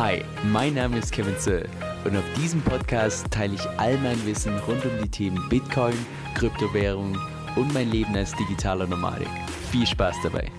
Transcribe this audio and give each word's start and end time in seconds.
Hi, 0.00 0.24
mein 0.44 0.72
Name 0.72 0.96
ist 0.96 1.12
Kevin 1.12 1.36
Zöll 1.36 1.68
und 2.06 2.16
auf 2.16 2.24
diesem 2.34 2.62
Podcast 2.62 3.30
teile 3.30 3.56
ich 3.56 3.68
all 3.76 3.98
mein 3.98 4.16
Wissen 4.24 4.58
rund 4.66 4.82
um 4.86 4.92
die 5.02 5.10
Themen 5.10 5.46
Bitcoin, 5.50 5.92
Kryptowährung 6.34 7.18
und 7.54 7.74
mein 7.74 7.90
Leben 7.90 8.16
als 8.16 8.34
digitaler 8.34 8.86
Nomadik. 8.86 9.28
Viel 9.70 9.86
Spaß 9.86 10.16
dabei! 10.22 10.50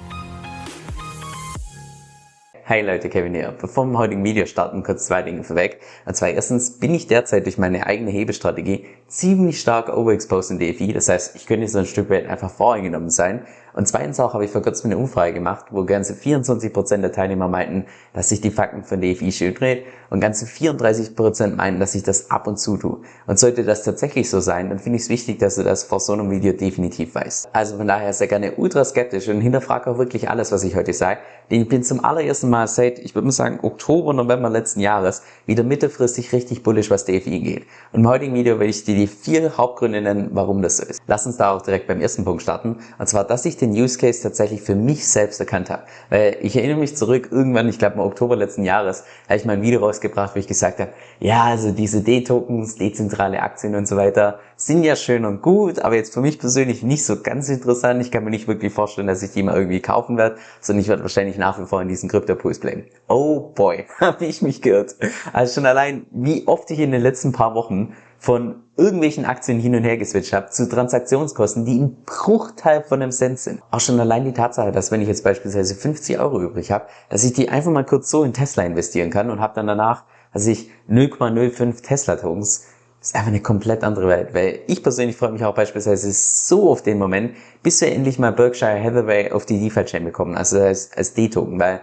Hey 2.66 2.84
Leute, 2.84 3.10
Kevin 3.10 3.34
hier. 3.34 3.54
Bevor 3.60 3.86
wir 3.86 3.90
im 3.90 3.98
heutigen 3.98 4.24
Video 4.24 4.46
starten, 4.46 4.84
kurz 4.84 5.08
zwei 5.08 5.24
Dinge 5.24 5.44
vorweg. 5.44 5.82
Und 6.06 6.16
zwar 6.16 6.30
erstens 6.30 6.80
bin 6.80 6.94
ich 6.94 7.08
derzeit 7.08 7.46
durch 7.46 7.58
meine 7.58 7.88
eigene 7.88 8.12
Hebestrategie 8.12 8.86
ziemlich 9.08 9.60
stark 9.60 9.90
overexposed 9.90 10.52
in 10.52 10.60
DFI. 10.60 10.94
Das 10.94 11.10
heißt, 11.10 11.36
ich 11.36 11.48
könnte 11.48 11.68
so 11.68 11.80
ein 11.80 11.86
Stück 11.86 12.12
weit 12.12 12.28
einfach 12.28 12.52
voreingenommen 12.52 13.10
sein. 13.10 13.46
Und 13.74 13.88
zweitens 13.88 14.20
auch 14.20 14.34
habe 14.34 14.46
ich 14.46 14.52
vor 14.52 14.62
kurzem 14.62 14.92
eine 14.92 15.00
Umfrage 15.00 15.34
gemacht, 15.34 15.66
wo 15.72 15.86
ganze 15.86 16.14
24% 16.14 16.98
der 16.98 17.12
Teilnehmer 17.12 17.48
meinten, 17.48 17.86
dass 18.14 18.30
sich 18.30 18.42
die 18.42 18.52
Fakten 18.52 18.84
von 18.84 19.02
DFI 19.02 19.32
schön 19.32 19.54
dreht 19.54 19.86
und 20.10 20.20
ganze 20.20 20.46
34% 20.46 21.56
meinen, 21.56 21.80
dass 21.80 21.96
ich 21.96 22.04
das 22.04 22.30
ab 22.32 22.48
und 22.48 22.60
zu 22.60 22.78
tue. 22.78 23.00
Und 23.28 23.40
sollte 23.40 23.64
das 23.64 23.84
tatsächlich 23.84 24.30
so 24.30 24.40
sein, 24.40 24.70
dann 24.70 24.80
finde 24.80 24.98
ich 24.98 25.04
es 25.04 25.10
wichtig, 25.10 25.40
dass 25.40 25.56
du 25.56 25.64
das 25.64 25.84
vor 25.84 26.00
so 26.00 26.14
einem 26.14 26.30
Video 26.32 26.54
definitiv 26.54 27.16
weißt. 27.16 27.50
Also 27.54 27.78
von 27.78 27.88
daher 27.88 28.12
sehr 28.14 28.28
gerne 28.28 28.54
ultra 28.58 28.84
skeptisch 28.84 29.28
und 29.30 29.42
hinterfrage 29.42 29.90
auch 29.90 29.98
wirklich 29.98 30.30
alles, 30.30 30.52
was 30.52 30.64
ich 30.64 30.76
heute 30.76 30.94
sage. 30.94 31.20
Denn 31.50 31.62
ich 31.62 31.68
bin 31.68 31.84
zum 31.84 32.04
allerersten 32.04 32.50
Mal 32.50 32.68
seit, 32.68 33.00
ich 33.00 33.16
würde 33.16 33.26
mal 33.26 33.32
sagen, 33.32 33.60
Oktober, 33.62 34.14
November 34.14 34.50
letzten 34.50 34.80
Jahres 34.80 35.22
wieder 35.46 35.64
mittelfristig 35.64 36.32
richtig 36.34 36.64
bullish, 36.64 36.90
was 36.90 37.06
DFI 37.06 37.40
geht. 37.40 37.66
Und 37.92 38.02
im 38.02 38.08
heutigen 38.08 38.34
Video 38.34 38.60
werde 38.60 38.70
ich 38.70 38.84
dir 38.84 38.96
die 38.96 39.08
vier 39.08 39.58
Hauptgründe 39.58 40.02
nennen, 40.02 40.30
warum 40.34 40.62
das 40.62 40.78
so 40.78 40.86
ist. 40.86 41.02
Lass 41.08 41.26
uns 41.26 41.38
da 41.38 41.54
auch 41.54 41.62
direkt 41.62 41.88
beim 41.88 42.00
ersten 42.00 42.24
Punkt 42.24 42.42
starten. 42.42 42.78
Und 42.98 43.08
zwar, 43.08 43.24
dass 43.26 43.46
ich 43.46 43.58
den 43.62 43.72
Use 43.72 43.98
Case 43.98 44.22
tatsächlich 44.22 44.62
für 44.62 44.76
mich 44.76 45.08
selbst 45.08 45.40
erkannt 45.40 45.70
habe. 45.70 45.84
Weil 46.10 46.38
ich 46.42 46.56
erinnere 46.56 46.80
mich 46.80 46.98
zurück, 46.98 47.30
irgendwann, 47.32 47.70
ich 47.70 47.80
glaube 47.80 47.96
im 47.96 48.02
Oktober 48.02 48.36
letzten 48.36 48.64
Jahres, 48.64 49.04
habe 49.28 49.38
ich 49.38 49.46
mal 49.46 49.54
ein 49.54 49.62
Video 49.62 49.80
rausgebracht, 49.80 50.36
wo 50.36 50.40
ich 50.40 50.48
gesagt 50.48 50.80
habe, 50.80 50.92
ja, 51.20 51.44
also 51.44 51.72
diese 51.72 52.02
D-Tokens, 52.02 52.76
dezentrale 52.76 53.42
Aktien 53.42 53.76
und 53.76 53.88
so 53.88 53.96
weiter, 53.96 54.40
sind 54.56 54.84
ja 54.84 54.96
schön 54.96 55.26
und 55.26 55.42
gut, 55.42 55.80
aber 55.80 55.96
jetzt 55.96 56.14
für 56.14 56.22
mich 56.22 56.40
persönlich 56.40 56.84
nicht 56.84 57.06
so 57.06 57.22
ganz 57.22 57.50
interessant. 57.50 58.02
Ich 58.02 58.12
kann 58.12 58.24
mir 58.24 58.30
nicht 58.30 58.48
wirklich 58.48 58.74
vorstellen, 58.74 59.08
dass 59.08 59.24
ich 59.24 59.32
die 59.32 59.44
mal 59.44 59.56
irgendwie 59.56 59.80
kaufen 59.80 60.18
werde, 60.18 60.38
sondern 60.60 60.82
ich 60.82 60.88
werde 60.88 61.02
wahrscheinlich 61.02 61.38
nach 61.38 61.60
wie 61.60 61.66
vor 61.66 61.82
in 61.82 61.88
diesen 61.88 62.10
Krypto-Pools 62.10 62.60
bleiben. 62.60 62.86
Oh 63.08 63.40
boy, 63.40 63.86
habe 64.00 64.26
ich 64.26 64.42
mich 64.42 64.62
geirrt. 64.62 64.96
Also 65.34 65.56
schon 65.56 65.66
allein, 65.66 66.06
wie 66.12 66.48
oft 66.48 66.70
ich 66.72 66.80
in 66.80 66.92
den 66.92 67.02
letzten 67.02 67.32
paar 67.32 67.56
Wochen 67.56 67.94
von 68.20 68.62
irgendwelchen 68.82 69.26
Aktien 69.26 69.60
hin 69.60 69.76
und 69.76 69.84
her 69.84 69.98
geswitcht 69.98 70.34
habe 70.34 70.50
zu 70.50 70.68
Transaktionskosten, 70.68 71.66
die 71.66 71.80
ein 71.80 72.04
Bruchteil 72.04 72.84
von 72.84 73.02
einem 73.02 73.12
Cent 73.12 73.40
sind. 73.40 73.62
Auch 73.70 73.80
schon 73.80 74.00
allein 74.00 74.26
die 74.26 74.34
Tatsache, 74.34 74.72
dass 74.72 74.92
wenn 74.92 75.02
ich 75.02 75.08
jetzt 75.08 75.24
beispielsweise 75.24 75.76
50 75.76 76.20
Euro 76.20 76.42
übrig 76.42 76.72
habe, 76.72 76.88
dass 77.10 77.24
ich 77.24 77.34
die 77.34 77.50
einfach 77.50 77.72
mal 77.72 77.86
kurz 77.86 78.10
so 78.10 78.24
in 78.24 78.34
Tesla 78.34 78.64
investieren 78.64 79.12
kann 79.12 79.30
und 79.30 79.40
habe 79.40 79.54
dann 79.54 79.68
danach, 79.68 80.04
also 80.32 80.50
ich 80.50 80.72
0,05 80.90 81.84
Tesla-Tokens, 81.84 82.66
ist 83.00 83.16
einfach 83.16 83.30
eine 83.30 83.42
komplett 83.42 83.84
andere 83.84 84.08
Welt, 84.08 84.34
weil 84.34 84.60
ich 84.68 84.84
persönlich 84.84 85.16
freue 85.16 85.32
mich 85.32 85.44
auch 85.44 85.56
beispielsweise 85.56 86.12
so 86.12 86.70
auf 86.70 86.84
den 86.84 87.00
Moment, 87.00 87.36
bis 87.64 87.82
wir 87.82 87.92
endlich 87.92 88.20
mal 88.20 88.32
Berkshire 88.32 88.82
Hathaway 88.82 89.32
auf 89.32 89.46
die 89.46 89.60
DeFi-Chain 89.60 90.06
bekommen, 90.06 90.36
also 90.36 90.60
als, 90.60 90.92
als 90.94 91.14
D-Token, 91.14 91.60
weil 91.60 91.82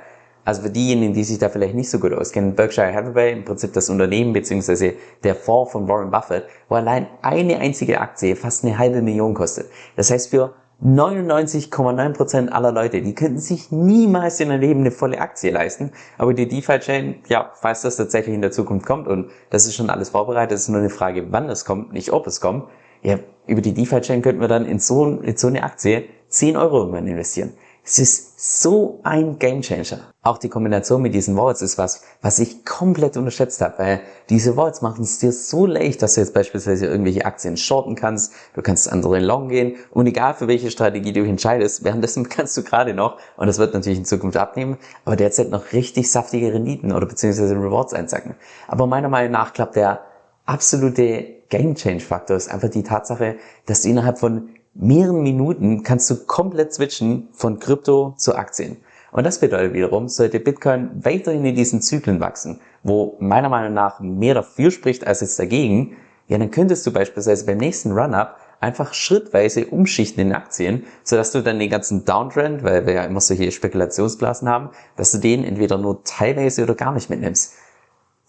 also 0.48 0.62
für 0.62 0.70
diejenigen, 0.70 1.12
die 1.12 1.24
sich 1.24 1.38
da 1.38 1.50
vielleicht 1.50 1.74
nicht 1.74 1.90
so 1.90 1.98
gut 1.98 2.14
auskennen, 2.14 2.54
Berkshire 2.54 2.90
Hathaway, 2.90 3.32
im 3.34 3.44
Prinzip 3.44 3.74
das 3.74 3.90
Unternehmen 3.90 4.32
beziehungsweise 4.32 4.94
der 5.22 5.34
Fonds 5.34 5.72
von 5.72 5.86
Warren 5.86 6.10
Buffett, 6.10 6.44
wo 6.70 6.76
allein 6.76 7.06
eine 7.20 7.58
einzige 7.58 8.00
Aktie 8.00 8.34
fast 8.34 8.64
eine 8.64 8.78
halbe 8.78 9.02
Million 9.02 9.34
kostet. 9.34 9.66
Das 9.96 10.10
heißt 10.10 10.30
für 10.30 10.54
99,9% 10.82 12.48
aller 12.48 12.72
Leute, 12.72 13.02
die 13.02 13.14
könnten 13.14 13.40
sich 13.40 13.70
niemals 13.70 14.40
in 14.40 14.48
ihrem 14.48 14.60
Leben 14.62 14.80
eine 14.80 14.90
volle 14.90 15.20
Aktie 15.20 15.50
leisten. 15.50 15.92
Aber 16.16 16.32
die 16.32 16.48
DeFi-Chain, 16.48 17.16
ja, 17.28 17.50
falls 17.52 17.82
das 17.82 17.96
tatsächlich 17.96 18.34
in 18.34 18.40
der 18.40 18.50
Zukunft 18.50 18.86
kommt 18.86 19.06
und 19.06 19.30
das 19.50 19.66
ist 19.66 19.74
schon 19.74 19.90
alles 19.90 20.08
vorbereitet, 20.08 20.56
ist 20.56 20.70
nur 20.70 20.80
eine 20.80 20.88
Frage, 20.88 21.26
wann 21.30 21.50
es 21.50 21.66
kommt, 21.66 21.92
nicht 21.92 22.10
ob 22.10 22.26
es 22.26 22.40
kommt. 22.40 22.64
Ja, 23.02 23.18
über 23.46 23.60
die 23.60 23.74
DeFi-Chain 23.74 24.22
könnten 24.22 24.40
wir 24.40 24.48
dann 24.48 24.64
in 24.64 24.78
so, 24.78 25.04
in 25.04 25.36
so 25.36 25.48
eine 25.48 25.62
Aktie 25.62 26.04
10 26.28 26.56
Euro 26.56 26.78
irgendwann 26.78 27.06
investieren. 27.06 27.52
Es 27.90 27.98
ist 27.98 28.60
so 28.60 29.00
ein 29.02 29.38
Gamechanger. 29.38 30.12
Auch 30.20 30.36
die 30.36 30.50
Kombination 30.50 31.00
mit 31.00 31.14
diesen 31.14 31.38
Wallets 31.38 31.62
ist 31.62 31.78
was, 31.78 32.02
was 32.20 32.38
ich 32.38 32.66
komplett 32.66 33.16
unterschätzt 33.16 33.62
habe, 33.62 33.78
weil 33.78 34.00
diese 34.28 34.58
Wallets 34.58 34.82
machen 34.82 35.04
es 35.04 35.18
dir 35.20 35.32
so 35.32 35.64
leicht, 35.64 36.02
dass 36.02 36.12
du 36.12 36.20
jetzt 36.20 36.34
beispielsweise 36.34 36.84
irgendwelche 36.84 37.24
Aktien 37.24 37.56
shorten 37.56 37.94
kannst, 37.94 38.34
du 38.52 38.60
kannst 38.60 38.92
andere 38.92 39.20
long 39.20 39.48
gehen 39.48 39.76
und 39.90 40.06
egal 40.06 40.34
für 40.34 40.48
welche 40.48 40.70
Strategie 40.70 41.14
du 41.14 41.24
entscheidest, 41.24 41.82
währenddessen 41.82 42.28
kannst 42.28 42.58
du 42.58 42.62
gerade 42.62 42.92
noch, 42.92 43.16
und 43.38 43.46
das 43.46 43.56
wird 43.56 43.72
natürlich 43.72 44.00
in 44.00 44.04
Zukunft 44.04 44.36
abnehmen, 44.36 44.76
aber 45.06 45.16
derzeit 45.16 45.48
noch 45.48 45.72
richtig 45.72 46.10
saftige 46.10 46.52
Renditen 46.52 46.92
oder 46.92 47.06
beziehungsweise 47.06 47.54
Rewards 47.54 47.94
einsacken. 47.94 48.34
Aber 48.66 48.86
meiner 48.86 49.08
Meinung 49.08 49.32
nach 49.32 49.54
klappt 49.54 49.76
der 49.76 50.02
absolute 50.44 51.38
Game 51.48 51.74
Change 51.74 52.04
Faktor 52.04 52.36
ist 52.36 52.50
einfach 52.50 52.68
die 52.68 52.82
Tatsache, 52.82 53.36
dass 53.64 53.80
du 53.80 53.88
innerhalb 53.88 54.18
von 54.18 54.50
mehreren 54.78 55.22
Minuten 55.22 55.82
kannst 55.82 56.08
du 56.10 56.24
komplett 56.24 56.72
switchen 56.72 57.28
von 57.32 57.58
Krypto 57.58 58.14
zu 58.16 58.34
Aktien. 58.36 58.78
Und 59.10 59.24
das 59.24 59.40
bedeutet 59.40 59.72
wiederum, 59.72 60.08
sollte 60.08 60.38
Bitcoin 60.38 60.90
weiterhin 61.02 61.44
in 61.44 61.54
diesen 61.54 61.82
Zyklen 61.82 62.20
wachsen, 62.20 62.60
wo 62.82 63.16
meiner 63.20 63.48
Meinung 63.48 63.74
nach 63.74 64.00
mehr 64.00 64.34
dafür 64.34 64.70
spricht 64.70 65.06
als 65.06 65.20
jetzt 65.20 65.38
dagegen, 65.38 65.96
ja, 66.28 66.36
dann 66.36 66.50
könntest 66.50 66.86
du 66.86 66.92
beispielsweise 66.92 67.46
beim 67.46 67.56
nächsten 67.56 67.92
Run-Up 67.92 68.38
einfach 68.60 68.92
schrittweise 68.92 69.66
umschichten 69.66 70.20
in 70.20 70.32
Aktien, 70.34 70.84
sodass 71.02 71.32
du 71.32 71.42
dann 71.42 71.58
den 71.58 71.70
ganzen 71.70 72.04
Downtrend, 72.04 72.62
weil 72.64 72.86
wir 72.86 72.94
ja 72.94 73.04
immer 73.04 73.20
solche 73.20 73.50
Spekulationsblasen 73.50 74.48
haben, 74.48 74.70
dass 74.96 75.12
du 75.12 75.18
den 75.18 75.42
entweder 75.44 75.78
nur 75.78 76.04
teilweise 76.04 76.64
oder 76.64 76.74
gar 76.74 76.92
nicht 76.92 77.08
mitnimmst. 77.08 77.54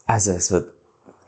Also 0.05 0.31
es 0.31 0.49
wird 0.51 0.73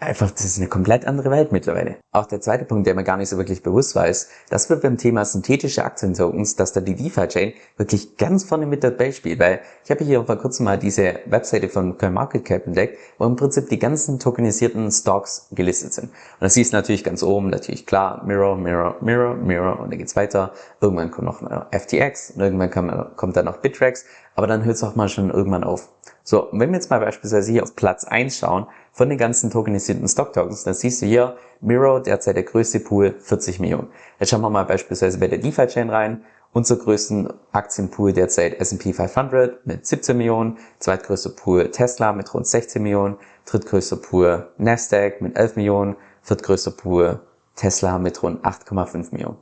einfach, 0.01 0.31
das 0.31 0.45
ist 0.45 0.57
eine 0.57 0.67
komplett 0.67 1.06
andere 1.06 1.29
Welt 1.29 1.51
mittlerweile. 1.51 1.97
Auch 2.12 2.25
der 2.25 2.41
zweite 2.41 2.66
Punkt, 2.66 2.88
der 2.88 2.95
mir 2.95 3.03
gar 3.03 3.17
nicht 3.17 3.29
so 3.29 3.38
wirklich 3.38 3.62
bewusst 3.62 3.95
war, 3.95 4.07
ist, 4.07 4.29
dass 4.50 4.67
wir 4.69 4.78
beim 4.78 4.97
Thema 4.97 5.23
synthetische 5.25 5.85
Aktientokens, 5.85 6.56
dass 6.56 6.73
da 6.73 6.81
die 6.81 6.95
DeFi-Chain 6.95 7.53
wirklich 7.78 8.17
ganz 8.17 8.44
vorne 8.44 8.66
mit 8.66 8.84
dabei 8.84 9.11
spielt, 9.11 9.40
weil 9.40 9.61
ich 9.85 9.91
habe 9.91 10.03
hier 10.03 10.25
vor 10.25 10.38
kurzem 10.38 10.66
mal 10.66 10.79
diese 10.79 11.19
Webseite 11.28 11.69
von 11.69 11.97
CoinMarketCap 11.97 12.66
entdeckt, 12.66 12.97
wo 13.19 13.25
im 13.25 13.35
Prinzip 13.35 13.69
die 13.69 13.79
ganzen 13.79 14.17
tokenisierten 14.17 14.91
Stocks 14.91 15.47
gelistet 15.51 15.94
sind. 15.94 16.06
Und 16.06 16.41
das 16.41 16.56
siehst 16.56 16.73
natürlich 16.73 17.03
ganz 17.03 17.22
oben, 17.22 17.51
natürlich 17.51 17.85
klar, 17.85 18.23
Mirror, 18.25 18.57
Mirror, 18.57 18.97
Mirror, 19.01 19.35
Mirror 19.35 19.79
und 19.79 19.91
dann 19.91 20.00
geht's 20.00 20.16
weiter. 20.16 20.53
Irgendwann 20.81 21.11
kommt 21.11 21.28
noch 21.28 21.72
FTX 21.72 22.31
und 22.31 22.41
irgendwann 22.41 23.16
kommt 23.16 23.38
dann 23.38 23.45
noch 23.45 23.57
Bittrex, 23.57 24.06
aber 24.35 24.47
dann 24.47 24.66
hört 24.66 24.78
es 24.78 24.84
auch 24.84 24.95
mal 24.95 25.09
schon 25.09 25.29
irgendwann 25.29 25.63
auf. 25.63 25.90
So, 26.23 26.50
wenn 26.51 26.69
wir 26.69 26.75
jetzt 26.75 26.90
mal 26.90 27.00
beispielsweise 27.00 27.51
hier 27.51 27.63
auf 27.63 27.75
Platz 27.75 28.03
1 28.03 28.38
schauen, 28.38 28.67
von 28.91 29.09
den 29.09 29.18
ganzen 29.18 29.52
tokenisierten 29.52 30.07
Stock-Tokens, 30.07 30.63
dann 30.63 30.74
siehst 30.74 31.02
du 31.02 31.06
hier, 31.06 31.38
Miro, 31.62 32.00
derzeit 32.00 32.35
der 32.35 32.44
größte 32.44 32.79
Pool, 32.79 33.16
40 33.19 33.59
Millionen. 33.59 33.88
Jetzt 34.19 34.29
schauen 34.29 34.41
wir 34.41 34.50
mal 34.50 34.66
beispielsweise 34.66 35.18
bei 35.19 35.28
der 35.28 35.40
DeFi-Chain 35.40 35.90
rein. 35.90 36.24
Unser 36.53 36.75
größten 36.75 37.31
Aktienpool 37.53 38.12
derzeit 38.12 38.59
S&P 38.59 38.91
500 38.91 39.66
mit 39.66 39.85
17 39.85 40.18
Millionen, 40.18 40.57
zweitgrößter 40.79 41.29
Pool 41.29 41.72
Tesla 41.72 42.12
mit 42.12 42.34
rund 42.34 42.46
16 42.46 42.84
Millionen, 42.84 43.18
drittgrößter 43.46 43.96
Pool 43.96 44.50
Nasdaq 44.57 45.22
mit 45.22 45.38
11 45.38 45.56
Millionen, 45.56 45.96
viertgrößter 46.23 46.72
Pool 46.72 47.22
Tesla 47.56 47.97
mit 48.00 48.22
rund 48.22 48.44
8,5 48.44 49.13
Millionen. 49.13 49.38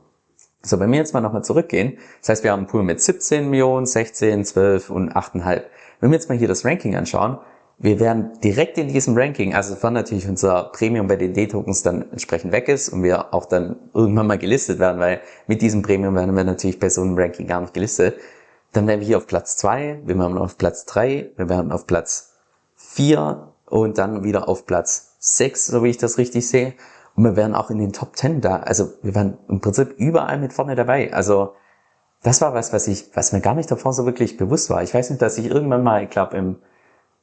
So, 0.62 0.78
wenn 0.78 0.92
wir 0.92 0.98
jetzt 0.98 1.14
mal 1.14 1.20
nochmal 1.20 1.42
zurückgehen, 1.42 1.98
das 2.20 2.28
heißt, 2.28 2.44
wir 2.44 2.52
haben 2.52 2.60
einen 2.60 2.66
Pool 2.68 2.82
mit 2.82 3.00
17 3.00 3.48
Millionen, 3.48 3.86
16, 3.86 4.44
12 4.44 4.90
und 4.90 5.12
8,5. 5.12 5.62
Wenn 6.00 6.10
wir 6.10 6.16
jetzt 6.16 6.28
mal 6.28 6.38
hier 6.38 6.48
das 6.48 6.64
Ranking 6.64 6.96
anschauen, 6.96 7.38
wir 7.82 7.98
werden 7.98 8.38
direkt 8.44 8.76
in 8.76 8.88
diesem 8.88 9.16
Ranking, 9.16 9.54
also 9.54 9.74
wenn 9.82 9.94
natürlich 9.94 10.28
unser 10.28 10.64
Premium 10.64 11.06
bei 11.06 11.16
den 11.16 11.32
D-Tokens 11.32 11.82
dann 11.82 12.12
entsprechend 12.12 12.52
weg 12.52 12.68
ist 12.68 12.90
und 12.90 13.02
wir 13.02 13.32
auch 13.32 13.46
dann 13.46 13.76
irgendwann 13.94 14.26
mal 14.26 14.36
gelistet 14.36 14.78
werden, 14.78 15.00
weil 15.00 15.20
mit 15.46 15.62
diesem 15.62 15.80
Premium 15.80 16.14
werden 16.14 16.36
wir 16.36 16.44
natürlich 16.44 16.78
bei 16.78 16.90
so 16.90 17.00
einem 17.00 17.16
Ranking 17.16 17.46
gar 17.46 17.62
nicht 17.62 17.72
gelistet, 17.72 18.16
dann 18.74 18.86
werden 18.86 19.00
wir 19.00 19.06
hier 19.06 19.16
auf 19.16 19.26
Platz 19.26 19.56
2, 19.56 20.02
wir 20.04 20.18
werden 20.18 20.36
auf 20.36 20.58
Platz 20.58 20.84
3, 20.84 21.30
wir 21.36 21.48
werden 21.48 21.72
auf 21.72 21.86
Platz 21.86 22.34
4 22.76 23.48
und 23.64 23.96
dann 23.96 24.24
wieder 24.24 24.46
auf 24.46 24.66
Platz 24.66 25.16
6, 25.20 25.68
so 25.68 25.82
wie 25.82 25.88
ich 25.88 25.98
das 25.98 26.18
richtig 26.18 26.46
sehe. 26.46 26.74
Und 27.16 27.24
wir 27.24 27.34
werden 27.34 27.54
auch 27.54 27.70
in 27.70 27.78
den 27.78 27.94
Top 27.94 28.14
10 28.14 28.42
da, 28.42 28.58
also 28.58 28.90
wir 29.00 29.14
waren 29.14 29.38
im 29.48 29.62
Prinzip 29.62 29.94
überall 29.96 30.38
mit 30.38 30.52
vorne 30.52 30.74
dabei. 30.74 31.14
Also 31.14 31.54
das 32.22 32.42
war 32.42 32.52
was, 32.52 32.74
was 32.74 32.88
ich, 32.88 33.10
was 33.14 33.32
mir 33.32 33.40
gar 33.40 33.54
nicht 33.54 33.70
davor 33.70 33.94
so 33.94 34.04
wirklich 34.04 34.36
bewusst 34.36 34.68
war. 34.68 34.82
Ich 34.82 34.92
weiß 34.92 35.08
nicht, 35.08 35.22
dass 35.22 35.38
ich 35.38 35.46
irgendwann 35.46 35.82
mal, 35.82 36.04
ich 36.04 36.10
glaube 36.10 36.36
im 36.36 36.56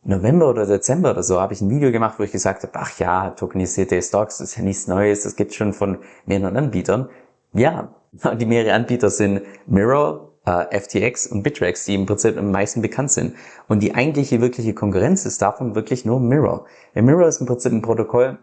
November 0.03 0.49
oder 0.49 0.65
Dezember 0.65 1.11
oder 1.11 1.23
so 1.23 1.39
habe 1.39 1.53
ich 1.53 1.61
ein 1.61 1.69
Video 1.69 1.91
gemacht, 1.91 2.17
wo 2.17 2.23
ich 2.23 2.31
gesagt 2.31 2.63
habe, 2.63 2.73
ach 2.75 2.97
ja, 2.99 3.31
tokenisierte 3.31 4.01
Stocks, 4.01 4.37
das 4.37 4.51
ist 4.51 4.57
ja 4.57 4.63
nichts 4.63 4.87
Neues, 4.87 5.23
das 5.23 5.35
gibt 5.35 5.53
schon 5.53 5.73
von 5.73 5.97
mehreren 6.25 6.55
Anbietern. 6.55 7.09
Ja, 7.53 7.93
die 8.39 8.45
mehrere 8.45 8.73
Anbieter 8.73 9.09
sind 9.09 9.41
Mirror, 9.65 10.31
äh, 10.45 10.79
FTX 10.79 11.27
und 11.27 11.43
Bittrex, 11.43 11.85
die 11.85 11.95
im 11.95 12.05
Prinzip 12.05 12.37
am 12.37 12.51
meisten 12.51 12.81
bekannt 12.81 13.11
sind. 13.11 13.35
Und 13.67 13.83
die 13.83 13.95
eigentliche 13.95 14.39
wirkliche 14.41 14.73
Konkurrenz 14.73 15.25
ist 15.25 15.41
davon 15.41 15.75
wirklich 15.75 16.05
nur 16.05 16.19
Mirror. 16.19 16.65
Mirror 16.93 17.27
ist 17.27 17.41
im 17.41 17.47
Prinzip 17.47 17.73
ein 17.73 17.81
Protokoll, 17.81 18.39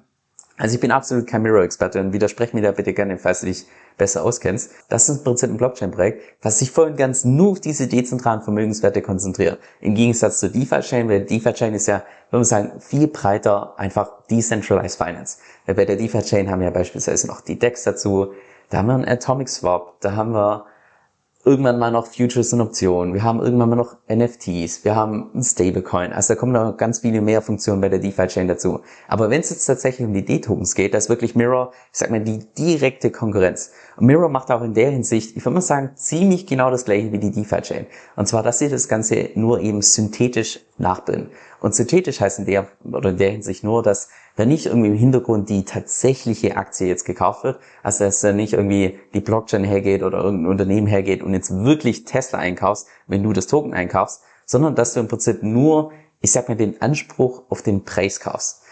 Also 0.57 0.77
ich 0.77 0.81
bin 0.81 0.93
absolut 0.93 1.27
kein 1.27 1.43
Mirror-Experte 1.43 2.01
und 2.01 2.13
widersprech 2.13 2.53
mir 2.53 2.63
da 2.63 2.71
bitte 2.71 2.93
gerne, 2.93 3.19
falls 3.19 3.41
du 3.41 3.47
dich 3.47 3.67
besser 3.97 4.25
auskennst. 4.25 4.71
Das 4.89 5.09
ist 5.09 5.19
im 5.19 5.25
Prinzip 5.25 5.51
ein 5.51 5.57
Blockchain-Projekt, 5.57 6.23
was 6.43 6.61
sich 6.61 6.71
voll 6.71 6.91
und 6.91 6.97
ganz 6.97 7.25
nur 7.25 7.53
auf 7.53 7.61
diese 7.61 7.89
dezentralen 7.89 8.41
Vermögenswerte 8.43 9.03
konzentriert. 9.03 9.59
Im 9.81 9.95
Gegensatz 9.95 10.39
zur 10.39 10.51
DeFi-Chain, 10.51 11.09
weil 11.09 11.25
DeFi-Chain 11.25 11.75
ist 11.75 11.87
ja, 11.87 12.05
würde 12.31 12.39
man 12.39 12.45
sagen, 12.45 12.81
viel 12.81 13.09
breiter 13.09 13.79
einfach 13.79 14.23
Decentralized 14.31 14.97
Finance. 14.97 15.39
Weil 15.67 15.75
bei 15.75 15.85
der 15.85 15.97
DeFi-Chain 15.97 16.49
haben 16.51 16.61
wir 16.61 16.67
ja 16.67 16.73
beispielsweise 16.73 17.27
noch 17.27 17.41
die 17.41 17.59
DEX 17.59 17.83
dazu, 17.83 18.33
da 18.71 18.79
haben 18.79 18.87
wir 18.87 18.95
einen 18.95 19.09
Atomic 19.09 19.49
Swap, 19.49 20.01
da 20.01 20.15
haben 20.15 20.33
wir 20.33 20.67
irgendwann 21.45 21.79
mal 21.79 21.91
noch 21.91 22.07
Futures 22.07 22.53
und 22.55 22.63
Optionen, 22.63 23.13
wir 23.13 23.23
haben 23.23 23.41
irgendwann 23.41 23.69
mal 23.69 23.77
noch 23.77 23.97
NFTs, 24.09 24.85
wir 24.85 24.97
haben 24.97 25.31
ein 25.35 25.43
Stablecoin. 25.43 26.13
Also 26.13 26.35
da 26.35 26.41
kommen 26.41 26.53
noch 26.53 26.77
ganz 26.77 27.01
viele 27.01 27.21
mehr 27.21 27.43
Funktionen 27.43 27.83
bei 27.83 27.91
der 27.91 27.99
DeFi-Chain 27.99 28.49
dazu. 28.49 28.81
Aber 29.09 29.29
wenn 29.29 29.41
es 29.41 29.51
jetzt 29.51 29.67
tatsächlich 29.67 30.07
um 30.07 30.15
die 30.15 30.25
D-Tokens 30.25 30.75
geht, 30.75 30.95
da 30.95 30.99
ist 30.99 31.11
wirklich 31.11 31.35
Mirror, 31.35 31.73
ich 31.93 31.99
sag 31.99 32.11
mal, 32.11 32.21
die 32.21 32.47
direkte 32.59 33.11
Konkurrenz. 33.11 33.73
Und 33.97 34.07
Mirror 34.07 34.31
macht 34.31 34.51
auch 34.51 34.63
in 34.63 34.73
der 34.73 34.91
Hinsicht, 34.91 35.37
ich 35.37 35.45
würde 35.45 35.55
mal 35.55 35.61
sagen, 35.61 35.91
ziemlich 35.97 36.47
genau 36.47 36.71
das 36.71 36.87
gleiche 36.87 37.13
wie 37.13 37.19
die 37.19 37.31
DeFi-Chain. 37.31 37.87
Und 38.17 38.27
zwar, 38.27 38.43
dass 38.43 38.59
sie 38.59 38.71
das 38.71 38.89
Ganze 38.89 39.31
nur 39.35 39.61
eben 39.61 39.83
synthetisch 39.83 40.61
nachbilden. 40.79 41.29
Und 41.61 41.75
synthetisch 41.75 42.21
heißt 42.21 42.39
in 42.39 42.47
der, 42.47 42.69
oder 42.85 43.11
in 43.11 43.19
der 43.19 43.31
Hinsicht 43.31 43.65
nur, 43.65 43.83
dass 43.83 44.09
da 44.37 44.45
nicht 44.45 44.67
irgendwie 44.67 44.89
im 44.89 44.97
Hintergrund 44.97 45.49
die 45.49 45.65
tatsächliche 45.65 46.57
Aktie 46.57 46.89
jetzt 46.89 47.05
gekauft 47.05 47.45
wird, 47.45 47.61
also 47.83 48.05
dass 48.05 48.21
da 48.21 48.33
nicht 48.33 48.55
irgendwie 48.55 48.99
die 49.15 49.21
Blockchain 49.21 49.65
hergeht 49.65 50.03
oder 50.03 50.19
irgendein 50.19 50.51
Unternehmen 50.51 50.87
hergeht 50.87 51.23
und 51.23 51.35
jetzt 51.35 51.55
wirklich 51.65 52.05
Tesla 52.05 52.39
einkaufst, 52.39 52.89
wenn 53.07 53.23
du 53.23 53.33
das 53.33 53.47
Token 53.47 53.75
einkaufst, 53.75 54.23
sondern 54.45 54.75
dass 54.75 54.95
du 54.95 55.01
im 55.01 55.09
Prinzip 55.09 55.43
nur, 55.43 55.93
ich 56.21 56.33
sag 56.33 56.49
mal, 56.49 56.57
den 56.57 56.83
Anspruch 56.83 57.43
auf 57.49 57.63
den 57.63 57.85
Preis 57.85 58.19
kaufst. 58.19 58.63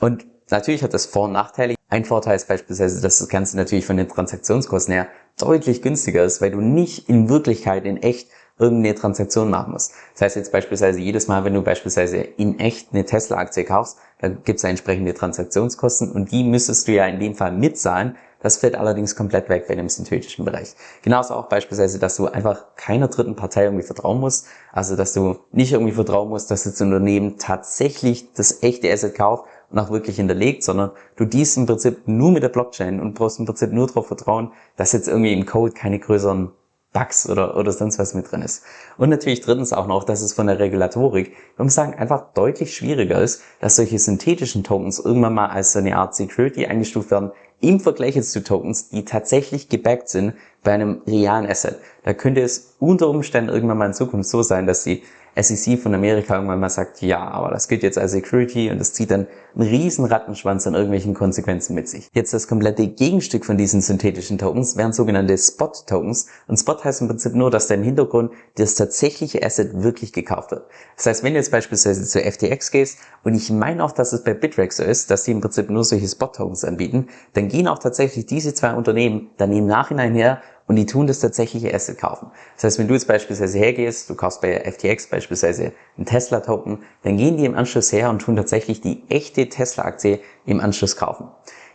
Und 0.00 0.24
natürlich 0.50 0.82
hat 0.82 0.94
das 0.94 1.06
Vor- 1.06 1.24
und 1.24 1.32
Nachteile. 1.32 1.74
Ein 1.88 2.04
Vorteil 2.04 2.36
ist 2.36 2.48
beispielsweise, 2.48 3.02
dass 3.02 3.18
das 3.18 3.28
Ganze 3.28 3.56
natürlich 3.56 3.84
von 3.84 3.96
den 3.96 4.08
Transaktionskosten 4.08 4.94
her 4.94 5.08
deutlich 5.38 5.82
günstiger 5.82 6.24
ist, 6.24 6.40
weil 6.40 6.52
du 6.52 6.60
nicht 6.60 7.08
in 7.08 7.28
Wirklichkeit 7.28 7.84
in 7.84 7.96
echt 7.96 8.28
irgendeine 8.58 8.94
Transaktion 8.94 9.50
machen 9.50 9.72
musst. 9.72 9.92
Das 10.14 10.22
heißt 10.22 10.36
jetzt 10.36 10.52
beispielsweise 10.52 11.00
jedes 11.00 11.28
Mal, 11.28 11.44
wenn 11.44 11.54
du 11.54 11.62
beispielsweise 11.62 12.18
in 12.18 12.58
echt 12.58 12.92
eine 12.92 13.04
Tesla-Aktie 13.04 13.64
kaufst, 13.64 13.98
dann 14.20 14.42
gibt 14.44 14.58
es 14.58 14.64
entsprechende 14.64 15.14
Transaktionskosten 15.14 16.12
und 16.12 16.30
die 16.30 16.44
müsstest 16.44 16.86
du 16.86 16.92
ja 16.92 17.06
in 17.06 17.18
dem 17.18 17.34
Fall 17.34 17.52
mitzahlen. 17.52 18.16
Das 18.40 18.56
fällt 18.56 18.74
allerdings 18.74 19.14
komplett 19.14 19.48
weg 19.48 19.66
bei 19.68 19.76
dem 19.76 19.88
synthetischen 19.88 20.44
Bereich. 20.44 20.74
Genauso 21.02 21.34
auch 21.34 21.48
beispielsweise, 21.48 22.00
dass 22.00 22.16
du 22.16 22.26
einfach 22.26 22.64
keiner 22.76 23.06
dritten 23.06 23.36
Partei 23.36 23.64
irgendwie 23.64 23.84
vertrauen 23.84 24.18
musst. 24.18 24.46
Also, 24.72 24.96
dass 24.96 25.12
du 25.12 25.38
nicht 25.52 25.72
irgendwie 25.72 25.92
vertrauen 25.92 26.28
musst, 26.28 26.50
dass 26.50 26.64
das 26.64 26.80
Unternehmen 26.80 27.38
tatsächlich 27.38 28.32
das 28.32 28.62
echte 28.64 28.92
Asset 28.92 29.14
kauft 29.14 29.44
und 29.70 29.78
auch 29.78 29.90
wirklich 29.90 30.16
hinterlegt, 30.16 30.64
sondern 30.64 30.90
du 31.16 31.24
dies 31.24 31.56
im 31.56 31.66
Prinzip 31.66 32.06
nur 32.06 32.32
mit 32.32 32.42
der 32.42 32.48
Blockchain 32.48 33.00
und 33.00 33.14
brauchst 33.14 33.38
im 33.38 33.46
Prinzip 33.46 33.72
nur 33.72 33.86
darauf 33.86 34.08
vertrauen, 34.08 34.52
dass 34.76 34.92
jetzt 34.92 35.06
irgendwie 35.06 35.32
im 35.32 35.46
Code 35.46 35.72
keine 35.72 36.00
größeren 36.00 36.50
Bugs 36.92 37.28
oder, 37.28 37.56
oder 37.56 37.72
sonst 37.72 37.98
was 37.98 38.14
mit 38.14 38.30
drin 38.30 38.42
ist. 38.42 38.62
Und 38.98 39.08
natürlich 39.08 39.40
drittens 39.40 39.72
auch 39.72 39.86
noch, 39.86 40.04
dass 40.04 40.20
es 40.20 40.34
von 40.34 40.46
der 40.46 40.58
Regulatorik, 40.58 41.34
man 41.56 41.66
muss 41.66 41.74
sagen, 41.74 41.94
einfach 41.94 42.32
deutlich 42.34 42.76
schwieriger 42.76 43.20
ist, 43.20 43.42
dass 43.60 43.76
solche 43.76 43.98
synthetischen 43.98 44.62
Tokens 44.62 44.98
irgendwann 44.98 45.34
mal 45.34 45.46
als 45.46 45.72
so 45.72 45.78
eine 45.78 45.96
Art 45.96 46.14
Security 46.14 46.66
eingestuft 46.66 47.10
werden, 47.10 47.32
im 47.60 47.80
Vergleich 47.80 48.16
jetzt 48.16 48.32
zu 48.32 48.42
Tokens, 48.42 48.90
die 48.90 49.04
tatsächlich 49.04 49.68
gebackt 49.68 50.08
sind 50.08 50.34
bei 50.64 50.72
einem 50.72 51.02
realen 51.06 51.48
Asset. 51.48 51.78
Da 52.04 52.12
könnte 52.12 52.42
es 52.42 52.74
unter 52.80 53.08
Umständen 53.08 53.50
irgendwann 53.50 53.78
mal 53.78 53.86
in 53.86 53.94
Zukunft 53.94 54.28
so 54.28 54.42
sein, 54.42 54.66
dass 54.66 54.84
die 54.84 55.02
SEC 55.34 55.78
von 55.78 55.94
Amerika 55.94 56.34
irgendwann 56.34 56.60
mal 56.60 56.68
sagt, 56.68 57.00
ja, 57.00 57.20
aber 57.20 57.50
das 57.50 57.68
gilt 57.68 57.82
jetzt 57.82 57.98
als 57.98 58.12
Security 58.12 58.70
und 58.70 58.78
das 58.78 58.92
zieht 58.92 59.10
dann 59.10 59.26
einen 59.54 59.68
riesen 59.68 60.04
Rattenschwanz 60.04 60.66
an 60.66 60.74
irgendwelchen 60.74 61.14
Konsequenzen 61.14 61.74
mit 61.74 61.88
sich. 61.88 62.08
Jetzt 62.14 62.34
das 62.34 62.48
komplette 62.48 62.86
Gegenstück 62.88 63.44
von 63.44 63.56
diesen 63.56 63.80
synthetischen 63.80 64.38
Tokens 64.38 64.76
wären 64.76 64.92
sogenannte 64.92 65.36
Spot-Tokens. 65.36 66.26
Und 66.46 66.58
Spot 66.58 66.82
heißt 66.82 67.00
im 67.02 67.08
Prinzip 67.08 67.34
nur, 67.34 67.50
dass 67.50 67.66
da 67.66 67.74
im 67.74 67.82
Hintergrund 67.82 68.32
das 68.56 68.74
tatsächliche 68.74 69.42
Asset 69.42 69.82
wirklich 69.82 70.12
gekauft 70.12 70.50
wird. 70.50 70.66
Das 70.96 71.06
heißt, 71.06 71.22
wenn 71.22 71.32
du 71.32 71.38
jetzt 71.38 71.50
beispielsweise 71.50 72.04
zu 72.04 72.20
FTX 72.20 72.70
gehst, 72.70 72.98
und 73.24 73.34
ich 73.34 73.50
meine 73.50 73.84
auch, 73.84 73.92
dass 73.92 74.12
es 74.12 74.24
bei 74.24 74.34
Bittrex 74.34 74.78
so 74.78 74.82
ist, 74.82 75.10
dass 75.10 75.24
die 75.24 75.30
im 75.30 75.40
Prinzip 75.40 75.70
nur 75.70 75.84
solche 75.84 76.08
Spot-Tokens 76.08 76.64
anbieten, 76.64 77.08
dann 77.34 77.48
gehen 77.48 77.68
auch 77.68 77.78
tatsächlich 77.78 78.26
diese 78.26 78.54
zwei 78.54 78.74
Unternehmen 78.74 79.30
dann 79.36 79.52
im 79.52 79.66
Nachhinein 79.66 80.14
her 80.14 80.42
und 80.66 80.76
die 80.76 80.86
tun 80.86 81.06
das 81.06 81.20
tatsächliche 81.20 81.72
Asset 81.74 81.98
kaufen. 81.98 82.30
Das 82.54 82.64
heißt, 82.64 82.78
wenn 82.78 82.88
du 82.88 82.94
jetzt 82.94 83.08
beispielsweise 83.08 83.58
hergehst, 83.58 84.08
du 84.08 84.14
kaufst 84.14 84.40
bei 84.40 84.60
FTX 84.60 85.08
beispielsweise 85.08 85.72
einen 85.96 86.06
Tesla-Token, 86.06 86.78
dann 87.02 87.16
gehen 87.16 87.36
die 87.36 87.44
im 87.44 87.54
Anschluss 87.54 87.92
her 87.92 88.10
und 88.10 88.20
tun 88.20 88.36
tatsächlich 88.36 88.80
die 88.80 89.02
echte 89.08 89.48
Tesla-Aktie 89.48 90.20
im 90.46 90.60
Anschluss 90.60 90.96
kaufen. 90.96 91.28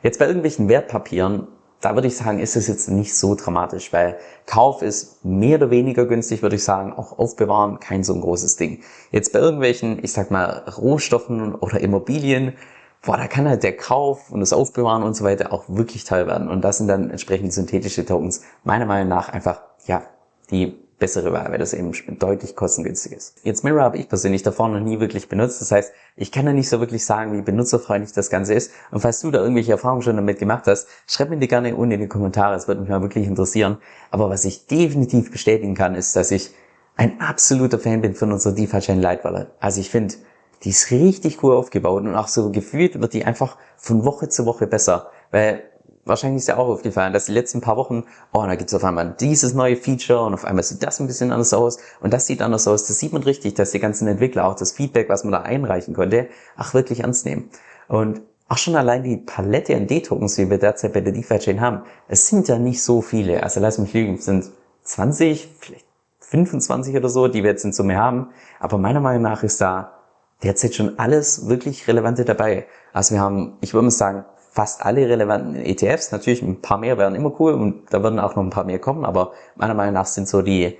Jetzt 0.03 0.19
bei 0.19 0.25
irgendwelchen 0.27 0.69
Wertpapieren, 0.69 1.47
da 1.81 1.93
würde 1.93 2.07
ich 2.07 2.17
sagen, 2.17 2.39
ist 2.39 2.55
es 2.55 2.67
jetzt 2.67 2.89
nicht 2.89 3.15
so 3.15 3.35
dramatisch, 3.35 3.93
weil 3.93 4.17
Kauf 4.45 4.81
ist 4.81 5.23
mehr 5.23 5.57
oder 5.57 5.69
weniger 5.69 6.05
günstig, 6.05 6.41
würde 6.41 6.55
ich 6.55 6.63
sagen, 6.63 6.91
auch 6.93 7.19
aufbewahren 7.19 7.79
kein 7.79 8.03
so 8.03 8.13
ein 8.13 8.21
großes 8.21 8.55
Ding. 8.55 8.81
Jetzt 9.11 9.31
bei 9.31 9.39
irgendwelchen, 9.39 10.03
ich 10.03 10.11
sag 10.11 10.31
mal, 10.31 10.63
Rohstoffen 10.77 11.53
oder 11.53 11.79
Immobilien, 11.79 12.53
boah, 13.01 13.17
da 13.17 13.27
kann 13.27 13.47
halt 13.47 13.63
der 13.63 13.75
Kauf 13.75 14.31
und 14.31 14.39
das 14.39 14.53
Aufbewahren 14.53 15.03
und 15.03 15.15
so 15.15 15.23
weiter 15.23 15.53
auch 15.53 15.65
wirklich 15.67 16.03
teuer 16.03 16.27
werden. 16.27 16.49
Und 16.49 16.61
das 16.61 16.77
sind 16.77 16.87
dann 16.87 17.09
entsprechend 17.09 17.53
synthetische 17.53 18.05
Tokens 18.05 18.41
meiner 18.63 18.85
Meinung 18.85 19.09
nach 19.09 19.29
einfach, 19.29 19.61
ja, 19.85 20.03
die 20.51 20.77
bessere 20.99 21.31
Wahl, 21.31 21.51
weil 21.51 21.59
das 21.59 21.73
eben 21.73 21.91
deutlich 22.17 22.55
kostengünstig 22.55 23.11
ist. 23.11 23.37
Jetzt 23.43 23.63
Mirror 23.63 23.83
habe 23.83 23.97
ich 23.97 24.09
persönlich 24.09 24.41
davor 24.41 24.67
noch 24.67 24.79
nie 24.79 24.99
wirklich 24.99 25.29
benutzt. 25.29 25.61
Das 25.61 25.71
heißt, 25.71 25.93
ich 26.15 26.31
kann 26.31 26.45
da 26.45 26.53
nicht 26.53 26.69
so 26.69 26.79
wirklich 26.79 27.05
sagen, 27.05 27.33
wie 27.33 27.41
benutzerfreundlich 27.41 28.13
das 28.13 28.29
Ganze 28.29 28.55
ist. 28.55 28.71
Und 28.89 29.01
falls 29.01 29.21
du 29.21 29.29
da 29.29 29.39
irgendwelche 29.39 29.73
Erfahrungen 29.73 30.01
schon 30.01 30.15
damit 30.15 30.39
gemacht 30.39 30.65
hast, 30.65 30.87
schreib 31.07 31.29
mir 31.29 31.37
die 31.37 31.47
gerne 31.47 31.75
unten 31.75 31.91
in 31.91 32.01
die 32.01 32.07
Kommentare. 32.07 32.55
Es 32.55 32.67
würde 32.67 32.81
mich 32.81 32.89
mal 32.89 33.01
wirklich 33.01 33.27
interessieren. 33.27 33.77
Aber 34.09 34.29
was 34.29 34.43
ich 34.43 34.65
definitiv 34.65 35.31
bestätigen 35.31 35.75
kann, 35.75 35.93
ist, 35.93 36.15
dass 36.15 36.31
ich 36.31 36.51
ein 36.95 37.21
absoluter 37.21 37.77
Fan 37.77 38.01
bin 38.01 38.15
von 38.15 38.31
unserer 38.31 38.53
DeFi-Chain 38.53 38.99
Light 38.99 39.23
Wallet. 39.23 39.49
Also 39.59 39.79
ich 39.79 39.91
finde, 39.91 40.15
die 40.63 40.69
ist 40.69 40.91
richtig 40.91 41.43
cool 41.43 41.55
aufgebaut 41.55 42.03
und 42.03 42.15
auch 42.15 42.27
so 42.27 42.51
gefühlt 42.51 42.99
wird 42.99 43.13
die 43.13 43.25
einfach 43.25 43.57
von 43.77 44.05
Woche 44.05 44.29
zu 44.29 44.45
Woche 44.45 44.67
besser. 44.67 45.11
Weil 45.31 45.63
wahrscheinlich 46.05 46.41
ist 46.41 46.47
ja 46.47 46.57
auch 46.57 46.67
aufgefallen, 46.67 47.13
dass 47.13 47.25
die 47.25 47.31
letzten 47.31 47.61
paar 47.61 47.77
Wochen, 47.77 48.05
oh, 48.33 48.43
da 48.43 48.55
gibt's 48.55 48.73
auf 48.73 48.83
einmal 48.83 49.15
dieses 49.19 49.53
neue 49.53 49.75
Feature 49.75 50.23
und 50.23 50.33
auf 50.33 50.45
einmal 50.45 50.63
sieht 50.63 50.83
das 50.83 50.99
ein 50.99 51.07
bisschen 51.07 51.31
anders 51.31 51.53
aus 51.53 51.77
und 51.99 52.13
das 52.13 52.27
sieht 52.27 52.41
anders 52.41 52.67
aus. 52.67 52.85
Das 52.85 52.99
sieht 52.99 53.13
man 53.13 53.23
richtig, 53.23 53.53
dass 53.55 53.71
die 53.71 53.79
ganzen 53.79 54.07
Entwickler 54.07 54.45
auch 54.45 54.55
das 54.55 54.71
Feedback, 54.71 55.09
was 55.09 55.23
man 55.23 55.33
da 55.33 55.41
einreichen 55.41 55.93
konnte, 55.93 56.27
auch 56.57 56.73
wirklich 56.73 57.01
ernst 57.01 57.25
nehmen. 57.25 57.49
Und 57.87 58.21
auch 58.49 58.57
schon 58.57 58.75
allein 58.75 59.03
die 59.03 59.17
Palette 59.17 59.75
an 59.75 59.87
D-Tokens, 59.87 60.35
die 60.35 60.49
wir 60.49 60.57
derzeit 60.57 60.93
bei 60.93 61.01
der 61.01 61.11
DeFi-Chain 61.11 61.59
haben, 61.59 61.81
es 62.07 62.27
sind 62.29 62.47
ja 62.47 62.57
nicht 62.57 62.81
so 62.81 63.01
viele. 63.01 63.43
Also 63.43 63.59
lass 63.59 63.77
mich 63.77 63.93
lügen, 63.93 64.15
es 64.15 64.25
sind 64.25 64.49
20, 64.83 65.49
vielleicht 65.59 65.85
25 66.21 66.95
oder 66.95 67.09
so, 67.09 67.27
die 67.27 67.43
wir 67.43 67.51
jetzt 67.51 67.65
in 67.65 67.73
Summe 67.73 67.97
haben. 67.97 68.29
Aber 68.59 68.77
meiner 68.77 69.01
Meinung 69.01 69.23
nach 69.23 69.43
ist 69.43 69.59
da 69.59 69.96
derzeit 70.43 70.75
schon 70.75 70.99
alles 70.99 71.47
wirklich 71.47 71.87
Relevante 71.87 72.25
dabei. 72.25 72.67
Also 72.93 73.15
wir 73.15 73.21
haben, 73.21 73.57
ich 73.61 73.73
würde 73.73 73.85
mal 73.85 73.91
sagen, 73.91 74.25
fast 74.51 74.83
alle 74.83 75.07
relevanten 75.07 75.55
ETFs. 75.55 76.11
Natürlich 76.11 76.41
ein 76.41 76.61
paar 76.61 76.77
mehr 76.79 76.97
wären 76.97 77.15
immer 77.15 77.31
cool 77.39 77.53
und 77.53 77.85
da 77.91 78.01
würden 78.01 78.19
auch 78.19 78.35
noch 78.35 78.43
ein 78.43 78.49
paar 78.49 78.63
mehr 78.63 78.79
kommen, 78.79 79.05
aber 79.05 79.33
meiner 79.55 79.75
Meinung 79.75 79.93
nach 79.93 80.07
sind 80.07 80.27
so 80.27 80.41
die, 80.41 80.77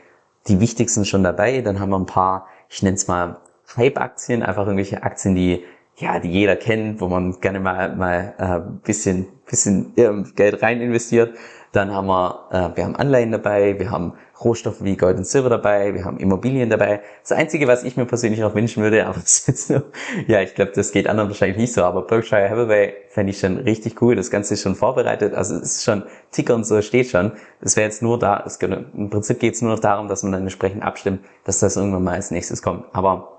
die 0.48 0.60
wichtigsten 0.60 1.06
schon 1.06 1.24
dabei. 1.24 1.62
Dann 1.62 1.80
haben 1.80 1.90
wir 1.90 2.00
ein 2.00 2.08
paar, 2.08 2.48
ich 2.70 2.82
nenne 2.82 2.96
es 2.96 3.08
mal 3.08 3.38
Hype-Aktien, 3.76 4.42
einfach 4.44 4.66
irgendwelche 4.66 5.04
Aktien, 5.04 5.36
die 5.36 5.64
ja, 6.00 6.20
die 6.20 6.30
jeder 6.30 6.56
kennt, 6.56 7.02
wo 7.02 7.08
man 7.08 7.40
gerne 7.40 7.60
mal 7.60 7.96
mal 7.96 8.34
äh, 8.38 8.86
bisschen 8.86 9.28
bisschen 9.46 9.94
Geld 10.36 10.62
rein 10.62 10.80
investiert. 10.82 11.36
Dann 11.72 11.94
haben 11.94 12.08
wir, 12.08 12.48
äh, 12.52 12.78
wir 12.78 12.86
haben 12.86 12.96
Anleihen 12.96 13.32
dabei, 13.32 13.78
wir 13.80 13.92
haben 13.92 14.14
Rohstoffe 14.44 14.84
wie 14.84 14.96
Gold 14.96 15.18
und 15.18 15.28
Silber 15.28 15.50
dabei, 15.50 15.94
wir 15.94 16.06
haben 16.06 16.18
Immobilien 16.18 16.70
dabei. 16.70 17.02
Das 17.22 17.32
Einzige, 17.32 17.68
was 17.68 17.84
ich 17.84 17.98
mir 17.98 18.06
persönlich 18.06 18.44
auch 18.44 18.56
wünschen 18.56 18.84
würde, 18.84 19.06
aber 19.08 19.20
das 19.20 19.40
ist 19.40 19.48
jetzt 19.48 19.70
nur, 19.70 19.84
ja, 20.28 20.42
ich 20.42 20.56
glaube, 20.56 20.72
das 20.74 20.92
geht 20.92 21.08
anderen 21.08 21.30
wahrscheinlich 21.30 21.58
nicht 21.58 21.74
so, 21.74 21.84
aber 21.84 22.04
Berkshire 22.04 22.50
Hathaway 22.50 22.94
fände 23.10 23.32
ich 23.32 23.40
schon 23.40 23.58
richtig 23.58 24.02
cool. 24.02 24.16
Das 24.16 24.30
Ganze 24.30 24.54
ist 24.54 24.62
schon 24.62 24.76
vorbereitet, 24.76 25.34
also 25.34 25.56
es 25.56 25.78
ist 25.78 25.84
schon, 25.84 26.04
Ticker 26.32 26.56
und 26.56 26.66
so 26.66 26.82
steht 26.82 27.08
schon. 27.08 27.32
Das 27.62 27.76
wäre 27.76 27.86
jetzt 27.86 28.02
nur 28.02 28.20
da, 28.20 28.44
es, 28.46 28.58
im 28.58 29.10
Prinzip 29.10 29.40
geht 29.40 29.56
es 29.56 29.62
nur 29.62 29.72
noch 29.72 29.80
darum, 29.80 30.08
dass 30.08 30.24
man 30.24 30.32
dann 30.32 30.42
entsprechend 30.42 30.84
abstimmt, 30.84 31.22
dass 31.46 31.60
das 31.60 31.76
irgendwann 31.76 32.04
mal 32.04 32.16
als 32.16 32.32
nächstes 32.32 32.62
kommt. 32.62 32.86
Aber 32.94 33.37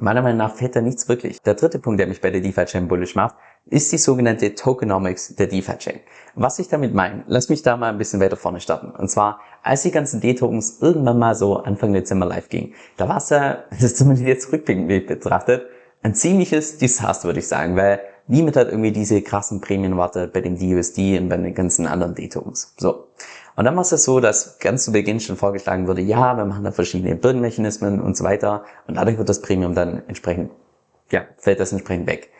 Meiner 0.00 0.22
Meinung 0.22 0.38
nach 0.38 0.54
fehlt 0.54 0.76
da 0.76 0.80
nichts 0.80 1.08
wirklich. 1.08 1.42
Der 1.42 1.54
dritte 1.54 1.78
Punkt, 1.78 1.98
der 1.98 2.06
mich 2.06 2.20
bei 2.20 2.30
der 2.30 2.40
DeFi-Chain 2.40 2.88
bullish 2.88 3.14
macht, 3.14 3.34
ist 3.66 3.92
die 3.92 3.98
sogenannte 3.98 4.54
Tokenomics 4.54 5.34
der 5.34 5.48
DeFi-Chain. 5.48 6.00
Was 6.34 6.58
ich 6.58 6.68
damit 6.68 6.94
meine, 6.94 7.24
lass 7.26 7.48
mich 7.48 7.62
da 7.62 7.76
mal 7.76 7.90
ein 7.90 7.98
bisschen 7.98 8.20
weiter 8.20 8.36
vorne 8.36 8.60
starten. 8.60 8.90
Und 8.90 9.08
zwar, 9.08 9.40
als 9.62 9.82
die 9.82 9.90
ganzen 9.90 10.20
D-Tokens 10.20 10.78
irgendwann 10.80 11.18
mal 11.18 11.34
so 11.34 11.56
Anfang 11.56 11.92
Dezember 11.92 12.26
live 12.26 12.48
gingen, 12.48 12.74
da 12.96 13.08
war 13.08 13.16
es 13.16 13.30
ja, 13.30 13.64
das 13.70 13.82
ist 13.82 13.96
zumindest 13.98 14.26
jetzt 14.26 14.52
rückblickend 14.52 14.88
betrachtet, 15.06 15.66
ein 16.02 16.14
ziemliches 16.14 16.78
Desaster, 16.78 17.28
würde 17.28 17.40
ich 17.40 17.48
sagen, 17.48 17.74
weil 17.76 18.00
niemand 18.28 18.56
hat 18.56 18.68
irgendwie 18.68 18.92
diese 18.92 19.20
krassen 19.20 19.60
Prämien 19.60 19.92
erwartet 19.92 20.32
bei 20.32 20.40
dem 20.40 20.56
DUSD 20.58 21.18
und 21.18 21.28
bei 21.28 21.36
den 21.36 21.54
ganzen 21.54 21.86
anderen 21.86 22.14
D-Tokens. 22.14 22.74
So. 22.78 23.08
Und 23.58 23.64
dann 23.64 23.74
war 23.74 23.82
es 23.82 23.90
so, 23.90 24.20
dass 24.20 24.60
ganz 24.60 24.84
zu 24.84 24.92
Beginn 24.92 25.18
schon 25.18 25.34
vorgeschlagen 25.34 25.88
wurde, 25.88 26.00
ja, 26.00 26.36
wir 26.36 26.44
machen 26.44 26.62
da 26.62 26.70
verschiedene 26.70 27.16
Bürgenmechanismen 27.16 28.00
und 28.00 28.16
so 28.16 28.22
weiter 28.22 28.62
und 28.86 28.94
dadurch 28.96 29.18
wird 29.18 29.28
das 29.28 29.42
Premium 29.42 29.74
dann 29.74 30.00
entsprechend, 30.06 30.52
ja, 31.10 31.22
fällt 31.38 31.58
das 31.58 31.72
entsprechend 31.72 32.06
weg. 32.06 32.30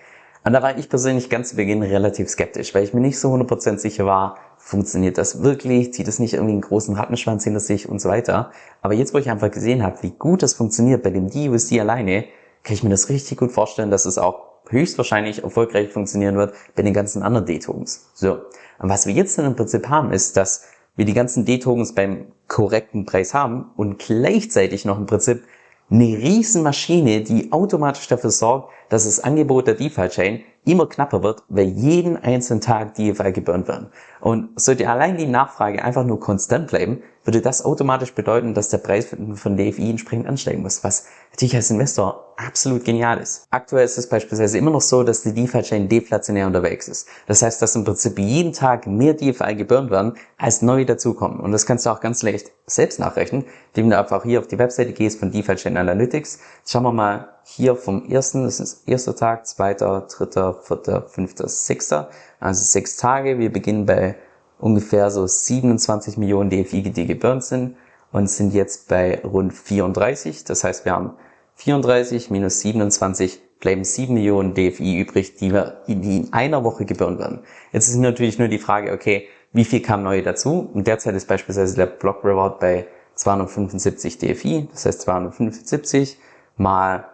Und 0.44 0.52
da 0.52 0.62
war 0.62 0.78
ich 0.78 0.88
persönlich 0.88 1.28
ganz 1.28 1.48
zu 1.48 1.56
Beginn 1.56 1.82
relativ 1.82 2.28
skeptisch, 2.28 2.72
weil 2.72 2.84
ich 2.84 2.94
mir 2.94 3.00
nicht 3.00 3.18
so 3.18 3.34
100% 3.34 3.78
sicher 3.78 4.06
war, 4.06 4.36
funktioniert 4.58 5.18
das 5.18 5.42
wirklich, 5.42 5.92
zieht 5.92 6.06
es 6.06 6.20
nicht 6.20 6.34
irgendwie 6.34 6.52
einen 6.52 6.60
großen 6.60 6.94
Rattenschwanz 6.94 7.42
hinter 7.42 7.58
sich 7.58 7.88
und 7.88 8.00
so 8.00 8.08
weiter. 8.08 8.52
Aber 8.80 8.94
jetzt, 8.94 9.12
wo 9.12 9.18
ich 9.18 9.28
einfach 9.28 9.50
gesehen 9.50 9.82
habe, 9.82 10.00
wie 10.02 10.12
gut 10.12 10.44
das 10.44 10.54
funktioniert 10.54 11.02
bei 11.02 11.10
dem 11.10 11.28
DUSD 11.28 11.80
alleine, 11.80 12.26
kann 12.62 12.74
ich 12.74 12.84
mir 12.84 12.90
das 12.90 13.08
richtig 13.08 13.38
gut 13.38 13.50
vorstellen, 13.50 13.90
dass 13.90 14.06
es 14.06 14.18
auch 14.18 14.42
höchstwahrscheinlich 14.68 15.42
erfolgreich 15.42 15.90
funktionieren 15.90 16.36
wird 16.36 16.54
bei 16.76 16.82
den 16.82 16.94
ganzen 16.94 17.24
anderen 17.24 17.46
D-Tokens. 17.46 18.08
So. 18.14 18.38
Und 18.78 18.88
was 18.88 19.06
wir 19.06 19.14
jetzt 19.14 19.36
dann 19.36 19.46
im 19.46 19.56
Prinzip 19.56 19.88
haben, 19.88 20.12
ist, 20.12 20.36
dass 20.36 20.62
wir 20.98 21.04
die 21.04 21.14
ganzen 21.14 21.44
D-Tokens 21.44 21.94
beim 21.94 22.26
korrekten 22.48 23.06
Preis 23.06 23.32
haben 23.32 23.70
und 23.76 24.00
gleichzeitig 24.00 24.84
noch 24.84 24.98
im 24.98 25.06
Prinzip 25.06 25.44
eine 25.90 26.04
riesen 26.04 26.64
Maschine, 26.64 27.22
die 27.22 27.52
automatisch 27.52 28.08
dafür 28.08 28.30
sorgt, 28.30 28.72
dass 28.88 29.04
das 29.04 29.20
Angebot 29.20 29.68
der 29.68 29.74
DeFi-Chain 29.74 30.40
immer 30.64 30.88
knapper 30.88 31.22
wird, 31.22 31.44
weil 31.48 31.68
jeden 31.68 32.16
einzelnen 32.16 32.60
Tag 32.60 32.94
DeFi 32.94 33.30
geburnt 33.32 33.68
werden. 33.68 33.90
Und 34.20 34.60
sollte 34.60 34.90
allein 34.90 35.16
die 35.16 35.26
Nachfrage 35.26 35.84
einfach 35.84 36.04
nur 36.04 36.18
konstant 36.18 36.68
bleiben, 36.68 37.00
würde 37.28 37.42
das 37.42 37.62
automatisch 37.62 38.14
bedeuten, 38.14 38.54
dass 38.54 38.70
der 38.70 38.78
Preis 38.78 39.08
von 39.34 39.56
DFI 39.58 39.90
entsprechend 39.90 40.26
ansteigen 40.26 40.62
muss, 40.62 40.82
was 40.82 41.04
natürlich 41.30 41.54
als 41.54 41.70
Investor 41.70 42.34
absolut 42.38 42.86
genial 42.86 43.18
ist. 43.18 43.46
Aktuell 43.50 43.84
ist 43.84 43.98
es 43.98 44.08
beispielsweise 44.08 44.56
immer 44.56 44.70
noch 44.70 44.80
so, 44.80 45.02
dass 45.02 45.24
die 45.24 45.34
DeFi-Chain 45.34 45.90
deflationär 45.90 46.46
unterwegs 46.46 46.88
ist. 46.88 47.06
Das 47.26 47.42
heißt, 47.42 47.60
dass 47.60 47.76
im 47.76 47.84
Prinzip 47.84 48.18
jeden 48.18 48.54
Tag 48.54 48.86
mehr 48.86 49.12
DeFi 49.12 49.56
geburnt 49.56 49.90
werden, 49.90 50.14
als 50.38 50.62
neu 50.62 50.86
dazukommen. 50.86 51.40
Und 51.40 51.52
das 51.52 51.66
kannst 51.66 51.84
du 51.84 51.90
auch 51.90 52.00
ganz 52.00 52.22
leicht 52.22 52.50
selbst 52.64 52.98
nachrechnen, 52.98 53.44
indem 53.74 53.90
du 53.90 53.98
einfach 53.98 54.22
hier 54.22 54.40
auf 54.40 54.46
die 54.46 54.58
Webseite 54.58 54.94
gehst 54.94 55.20
von 55.20 55.30
DeFi-Chain 55.30 55.76
Analytics. 55.76 56.38
schauen 56.66 56.84
wir 56.84 56.92
mal 56.92 57.28
hier 57.44 57.76
vom 57.76 58.08
ersten, 58.08 58.44
das 58.44 58.58
ist 58.58 58.88
erster 58.88 59.14
Tag, 59.14 59.46
zweiter, 59.46 60.06
dritter, 60.08 60.54
vierter, 60.62 61.02
fünfter, 61.02 61.46
sechster, 61.46 62.08
also 62.40 62.64
sechs 62.64 62.96
Tage. 62.96 63.38
Wir 63.38 63.52
beginnen 63.52 63.84
bei 63.84 64.16
ungefähr 64.58 65.10
so 65.10 65.26
27 65.26 66.16
Millionen 66.16 66.50
DFI, 66.50 66.82
die 66.82 67.06
geburnt 67.06 67.44
sind 67.44 67.76
und 68.12 68.28
sind 68.28 68.54
jetzt 68.54 68.88
bei 68.88 69.20
rund 69.22 69.52
34. 69.52 70.44
Das 70.44 70.64
heißt, 70.64 70.84
wir 70.84 70.92
haben 70.92 71.14
34 71.56 72.30
minus 72.30 72.60
27 72.60 73.40
bleiben 73.60 73.84
7 73.84 74.14
Millionen 74.14 74.54
DFI 74.54 74.98
übrig, 75.00 75.36
die, 75.36 75.52
wir, 75.52 75.82
die 75.88 76.18
in 76.18 76.32
einer 76.32 76.64
Woche 76.64 76.84
geburnt 76.84 77.18
werden. 77.18 77.40
Jetzt 77.72 77.88
ist 77.88 77.96
natürlich 77.96 78.38
nur 78.38 78.48
die 78.48 78.58
Frage, 78.58 78.92
okay, 78.92 79.28
wie 79.52 79.64
viel 79.64 79.80
kam 79.80 80.02
neu 80.02 80.22
dazu? 80.22 80.70
Und 80.72 80.86
derzeit 80.86 81.14
ist 81.14 81.26
beispielsweise 81.26 81.74
der 81.74 81.86
Block 81.86 82.24
Reward 82.24 82.60
bei 82.60 82.86
275 83.14 84.18
DFI, 84.18 84.68
das 84.70 84.86
heißt 84.86 85.00
275 85.02 86.18
mal, 86.56 87.06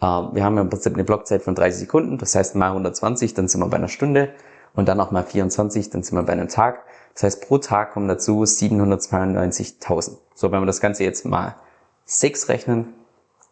äh, 0.00 0.04
wir 0.04 0.44
haben 0.44 0.58
im 0.58 0.70
Prinzip 0.70 0.94
eine 0.94 1.04
Blockzeit 1.04 1.42
von 1.42 1.54
30 1.54 1.80
Sekunden, 1.80 2.18
das 2.18 2.34
heißt 2.34 2.54
mal 2.54 2.68
120, 2.68 3.34
dann 3.34 3.48
sind 3.48 3.60
wir 3.60 3.66
bei 3.66 3.78
einer 3.78 3.88
Stunde 3.88 4.30
und 4.78 4.86
dann 4.86 4.96
noch 4.96 5.10
mal 5.10 5.24
24, 5.24 5.90
dann 5.90 6.04
sind 6.04 6.16
wir 6.16 6.22
bei 6.22 6.34
einem 6.34 6.46
Tag. 6.46 6.84
Das 7.14 7.24
heißt, 7.24 7.48
pro 7.48 7.58
Tag 7.58 7.92
kommen 7.92 8.06
dazu 8.06 8.42
792.000. 8.42 10.18
So, 10.36 10.52
wenn 10.52 10.62
wir 10.62 10.66
das 10.66 10.80
Ganze 10.80 11.02
jetzt 11.02 11.24
mal 11.24 11.56
6 12.04 12.48
rechnen, 12.48 12.94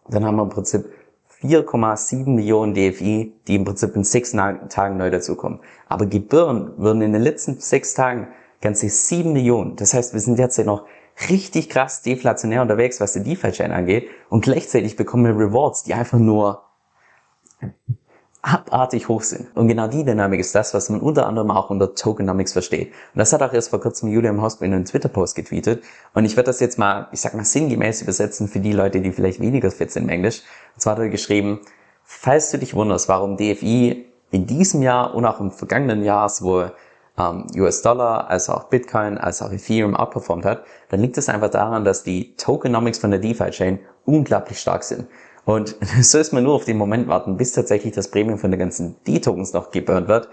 dann 0.09 0.25
haben 0.25 0.37
wir 0.37 0.45
im 0.45 0.51
Prinzip 0.51 0.85
4,7 1.43 2.29
Millionen 2.29 2.75
DFI, 2.75 3.33
die 3.49 3.57
im 3.57 3.65
Prinzip 3.65 3.97
in 3.97 4.05
sechs 4.05 4.31
Tagen 4.31 4.97
neu 4.97 5.11
dazukommen. 5.11 5.59
Aber 5.89 6.07
Gebühren 6.07 6.79
würden 6.79 7.03
in 7.03 7.13
den 7.13 7.23
letzten 7.23 7.59
sechs 7.59 7.95
Tagen 7.95 8.29
ganze 8.61 8.89
7 8.89 9.33
Millionen. 9.33 9.75
Das 9.75 9.95
heißt, 9.95 10.13
wir 10.13 10.21
sind 10.21 10.39
derzeit 10.39 10.67
noch 10.67 10.87
richtig 11.29 11.69
krass 11.69 12.03
deflationär 12.03 12.63
unterwegs, 12.63 13.01
was 13.01 13.15
die 13.15 13.25
DeFi-Chain 13.25 13.73
angeht. 13.73 14.09
Und 14.29 14.45
gleichzeitig 14.45 14.95
bekommen 14.95 15.25
wir 15.25 15.37
Rewards, 15.37 15.83
die 15.83 15.95
einfach 15.95 16.21
nur 16.21 16.63
abartig 18.47 19.09
hoch 19.09 19.23
sind. 19.23 19.49
Und 19.57 19.67
genau 19.67 19.89
die 19.89 20.05
Dynamik 20.05 20.39
ist 20.39 20.55
das, 20.55 20.73
was 20.73 20.89
man 20.89 21.01
unter 21.01 21.27
anderem 21.27 21.51
auch 21.51 21.69
unter 21.69 21.97
Tokenomics 21.97 22.53
versteht. 22.53 22.93
Und 23.13 23.19
das 23.19 23.33
hat 23.33 23.43
auch 23.43 23.53
erst 23.53 23.71
vor 23.71 23.81
kurzem 23.81 24.09
Julian 24.09 24.41
Hausmann 24.41 24.71
in 24.71 24.77
einem 24.77 24.85
Twitter-Post 24.85 25.35
getweetet. 25.35 25.83
Und 26.15 26.25
ich 26.25 26.37
werde 26.37 26.47
das 26.47 26.61
jetzt 26.61 26.79
mal, 26.79 27.09
ich 27.11 27.21
sag 27.21 27.35
mal, 27.35 27.45
sinngemäß 27.45 28.03
übersetzen 28.03 28.47
für 28.47 28.61
die 28.61 28.71
Leute, 28.71 29.01
die 29.01 29.11
vielleicht 29.11 29.41
weniger 29.41 29.73
fit 29.73 29.91
sind 29.91 30.05
im 30.05 30.11
Englisch. 30.11 30.43
Und 30.75 30.81
zwar 30.81 30.93
hat 30.93 31.01
er 31.01 31.09
geschrieben, 31.09 31.59
falls 32.05 32.53
du 32.53 32.59
dich 32.59 32.73
wunderst, 32.75 33.09
warum 33.09 33.37
DFI 33.37 34.07
in 34.31 34.47
diesem 34.47 34.81
Jahr 34.81 35.17
und 35.17 35.25
auch 35.25 35.41
im 35.41 35.51
vergangenen 35.51 36.05
Jahr 36.05 36.29
sowohl 36.29 36.73
ähm, 37.19 37.47
US-Dollar 37.57 38.31
als 38.31 38.49
auch 38.49 38.65
Bitcoin 38.65 39.19
als 39.19 39.43
auch 39.43 39.51
Ethereum 39.51 39.97
outperformt 39.97 40.45
hat, 40.45 40.63
dann 40.91 41.01
liegt 41.01 41.19
es 41.19 41.29
einfach 41.29 41.51
daran, 41.51 41.85
dass 41.85 42.05
die 42.05 42.37
Tokenomics 42.37 42.99
von 42.99 43.11
der 43.11 43.19
DeFi-Chain 43.19 43.81
unglaublich 44.05 44.61
stark 44.61 44.85
sind. 44.85 45.09
Und 45.47 45.77
so 46.03 46.19
ist 46.19 46.35
man 46.35 46.45
nur 46.45 46.55
auf 46.55 46.67
den 46.67 46.77
Moment 46.77 47.09
warten, 47.09 47.39
bis 47.39 47.53
tatsächlich 47.53 47.95
das 47.95 48.11
Premium 48.11 48.39
von 48.39 48.51
den 48.51 48.61
ganzen 48.61 48.97
D-Tokens 49.07 49.55
noch 49.55 49.71
geburnt 49.71 50.09
wird. 50.09 50.29